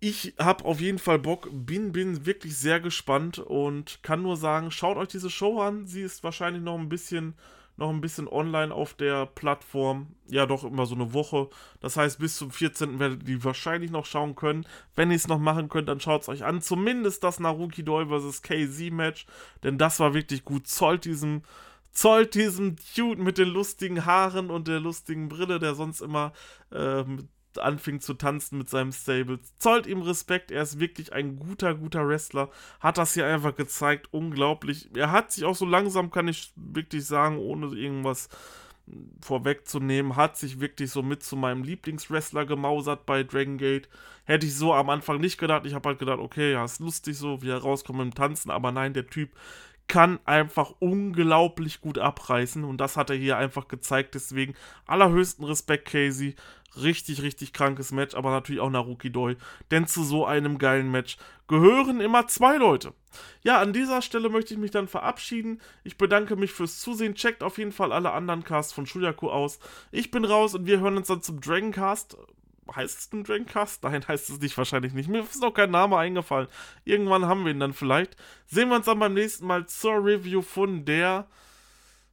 Ich 0.00 0.34
habe 0.38 0.64
auf 0.64 0.80
jeden 0.80 0.98
Fall 0.98 1.18
Bock, 1.18 1.48
bin, 1.52 1.92
bin 1.92 2.26
wirklich 2.26 2.58
sehr 2.58 2.80
gespannt 2.80 3.38
und 3.38 4.00
kann 4.02 4.22
nur 4.22 4.36
sagen, 4.36 4.70
schaut 4.70 4.96
euch 4.96 5.08
diese 5.08 5.30
Show 5.30 5.60
an. 5.60 5.86
Sie 5.86 6.02
ist 6.02 6.24
wahrscheinlich 6.24 6.62
noch 6.62 6.78
ein 6.78 6.88
bisschen 6.88 7.34
noch 7.76 7.90
ein 7.90 8.00
bisschen 8.00 8.28
online 8.28 8.72
auf 8.72 8.94
der 8.94 9.26
Plattform. 9.26 10.14
Ja, 10.28 10.46
doch 10.46 10.64
immer 10.64 10.86
so 10.86 10.94
eine 10.94 11.12
Woche. 11.12 11.48
Das 11.80 11.96
heißt, 11.96 12.18
bis 12.18 12.36
zum 12.36 12.50
14. 12.50 12.98
werdet 12.98 13.22
ihr 13.22 13.36
die 13.36 13.44
wahrscheinlich 13.44 13.90
noch 13.90 14.06
schauen 14.06 14.36
können. 14.36 14.66
Wenn 14.94 15.10
ihr 15.10 15.16
es 15.16 15.28
noch 15.28 15.38
machen 15.38 15.68
könnt, 15.68 15.88
dann 15.88 16.00
schaut 16.00 16.22
es 16.22 16.28
euch 16.28 16.44
an. 16.44 16.62
Zumindest 16.62 17.24
das 17.24 17.40
Naruki 17.40 17.82
Doi 17.84 18.06
vs. 18.06 18.42
KZ 18.42 18.92
Match. 18.92 19.26
Denn 19.62 19.78
das 19.78 19.98
war 20.00 20.14
wirklich 20.14 20.44
gut. 20.44 20.68
Zollt 20.68 21.04
diesem, 21.04 21.42
zollt 21.90 22.34
diesem 22.34 22.76
Dude 22.96 23.22
mit 23.22 23.38
den 23.38 23.48
lustigen 23.48 24.06
Haaren 24.06 24.50
und 24.50 24.68
der 24.68 24.80
lustigen 24.80 25.28
Brille, 25.28 25.58
der 25.58 25.74
sonst 25.74 26.00
immer 26.00 26.32
äh, 26.70 27.04
anfing 27.58 28.00
zu 28.00 28.14
tanzen 28.14 28.58
mit 28.58 28.68
seinem 28.68 28.92
Stable. 28.92 29.40
Zollt 29.58 29.86
ihm 29.86 30.02
Respekt, 30.02 30.50
er 30.50 30.62
ist 30.62 30.80
wirklich 30.80 31.12
ein 31.12 31.38
guter, 31.38 31.74
guter 31.74 32.06
Wrestler. 32.06 32.50
Hat 32.80 32.98
das 32.98 33.14
hier 33.14 33.26
einfach 33.26 33.54
gezeigt, 33.54 34.08
unglaublich. 34.12 34.90
Er 34.94 35.10
hat 35.10 35.32
sich 35.32 35.44
auch 35.44 35.56
so 35.56 35.66
langsam, 35.66 36.10
kann 36.10 36.28
ich 36.28 36.52
wirklich 36.56 37.06
sagen, 37.06 37.38
ohne 37.38 37.66
irgendwas 37.76 38.28
vorwegzunehmen, 39.22 40.16
hat 40.16 40.36
sich 40.36 40.60
wirklich 40.60 40.90
so 40.90 41.02
mit 41.02 41.22
zu 41.22 41.36
meinem 41.36 41.62
Lieblingswrestler 41.62 42.44
gemausert 42.44 43.06
bei 43.06 43.22
Dragon 43.22 43.56
Gate. 43.56 43.88
Hätte 44.24 44.46
ich 44.46 44.54
so 44.54 44.74
am 44.74 44.90
Anfang 44.90 45.20
nicht 45.20 45.38
gedacht. 45.38 45.64
Ich 45.64 45.74
habe 45.74 45.88
halt 45.88 45.98
gedacht, 45.98 46.18
okay, 46.18 46.52
ja, 46.52 46.64
ist 46.64 46.80
lustig 46.80 47.16
so, 47.16 47.40
wie 47.42 47.50
er 47.50 47.58
rauskommt 47.58 48.00
im 48.00 48.14
Tanzen, 48.14 48.50
aber 48.50 48.72
nein, 48.72 48.92
der 48.92 49.06
Typ 49.06 49.30
kann 49.88 50.18
einfach 50.24 50.72
unglaublich 50.78 51.80
gut 51.80 51.98
abreißen 51.98 52.64
und 52.64 52.78
das 52.78 52.96
hat 52.96 53.10
er 53.10 53.16
hier 53.16 53.36
einfach 53.36 53.68
gezeigt. 53.68 54.14
Deswegen 54.14 54.54
allerhöchsten 54.86 55.44
Respekt, 55.44 55.86
Casey. 55.86 56.34
Richtig, 56.76 57.22
richtig 57.22 57.52
krankes 57.52 57.92
Match, 57.92 58.14
aber 58.16 58.30
natürlich 58.30 58.60
auch 58.60 58.70
Naruki 58.70 59.10
Doi. 59.10 59.36
Denn 59.70 59.86
zu 59.86 60.02
so 60.02 60.26
einem 60.26 60.58
geilen 60.58 60.90
Match 60.90 61.18
gehören 61.46 62.00
immer 62.00 62.26
zwei 62.26 62.56
Leute. 62.56 62.92
Ja, 63.42 63.60
an 63.60 63.72
dieser 63.72 64.02
Stelle 64.02 64.28
möchte 64.28 64.54
ich 64.54 64.60
mich 64.60 64.72
dann 64.72 64.88
verabschieden. 64.88 65.60
Ich 65.84 65.98
bedanke 65.98 66.34
mich 66.34 66.50
fürs 66.50 66.80
Zusehen. 66.80 67.14
Checkt 67.14 67.44
auf 67.44 67.58
jeden 67.58 67.70
Fall 67.70 67.92
alle 67.92 68.10
anderen 68.10 68.42
Casts 68.42 68.72
von 68.72 68.86
Shuyaku 68.86 69.28
aus. 69.28 69.60
Ich 69.92 70.10
bin 70.10 70.24
raus 70.24 70.54
und 70.54 70.66
wir 70.66 70.80
hören 70.80 70.96
uns 70.96 71.06
dann 71.06 71.22
zum 71.22 71.40
Dragoncast 71.40 72.16
heißt 72.74 72.98
es 72.98 73.12
ein 73.12 73.24
Drancast? 73.24 73.82
Nein, 73.82 74.06
heißt 74.06 74.30
es 74.30 74.40
nicht, 74.40 74.56
wahrscheinlich 74.56 74.92
nicht. 74.92 75.08
Mir 75.08 75.22
ist 75.22 75.40
noch 75.40 75.52
kein 75.52 75.70
Name 75.70 75.96
eingefallen. 75.96 76.48
Irgendwann 76.84 77.26
haben 77.26 77.44
wir 77.44 77.52
ihn 77.52 77.60
dann 77.60 77.72
vielleicht. 77.72 78.16
Sehen 78.46 78.68
wir 78.68 78.76
uns 78.76 78.86
dann 78.86 78.98
beim 78.98 79.14
nächsten 79.14 79.46
Mal 79.46 79.66
zur 79.66 80.04
Review 80.04 80.42
von 80.42 80.84
der 80.84 81.26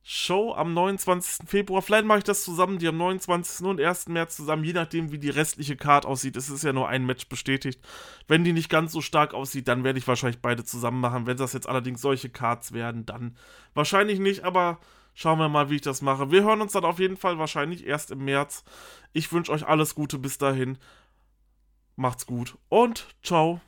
Show 0.04 0.54
am 0.56 0.74
29. 0.74 1.48
Februar. 1.48 1.84
Vielleicht 1.84 2.06
mache 2.06 2.20
ich 2.20 2.24
das 2.24 2.44
zusammen, 2.44 2.80
die 2.80 2.88
am 2.88 2.98
29. 2.98 3.66
und 3.68 3.80
1. 3.80 4.08
März 4.08 4.36
zusammen, 4.36 4.64
je 4.64 4.74
nachdem, 4.74 5.12
wie 5.12 5.20
die 5.20 5.30
restliche 5.30 5.78
Card 5.78 6.08
aussieht. 6.08 6.36
Es 6.36 6.50
ist 6.50 6.64
ja 6.64 6.74
nur 6.74 6.90
ein 6.90 7.06
Match 7.06 7.30
bestätigt. 7.30 7.80
Wenn 8.28 8.44
die 8.44 8.54
nicht 8.54 8.70
ganz 8.70 8.94
so 8.94 9.02
stark 9.02 9.36
aussieht, 9.36 9.68
dann 9.68 9.84
werde 9.84 10.00
ich 10.00 10.08
wahrscheinlich 10.08 10.42
beide 10.42 10.64
zusammen 10.64 11.02
machen. 11.02 11.28
Wenn 11.28 11.38
das 11.38 11.54
jetzt 11.54 11.70
allerdings 11.70 12.02
solche 12.02 12.30
Cards 12.30 12.72
werden, 12.72 13.06
dann 13.06 13.38
wahrscheinlich 13.76 14.20
nicht, 14.20 14.44
aber 14.44 14.80
Schauen 15.14 15.40
wir 15.40 15.50
mal, 15.50 15.70
wie 15.70 15.76
ich 15.76 15.82
das 15.82 16.02
mache. 16.02 16.32
Wir 16.32 16.44
hören 16.44 16.62
uns 16.62 16.72
dann 16.74 16.86
auf 16.86 17.00
jeden 17.00 17.18
Fall 17.18 17.38
wahrscheinlich 17.38 17.86
erst 17.86 18.12
im 18.12 18.26
März. 18.26 18.64
Ich 19.14 19.32
wünsche 19.32 19.52
euch 19.52 19.68
alles 19.68 19.96
Gute 19.96 20.18
bis 20.18 20.38
dahin. 20.38 20.78
Macht's 21.96 22.26
gut 22.26 22.58
und 22.70 23.08
ciao. 23.22 23.62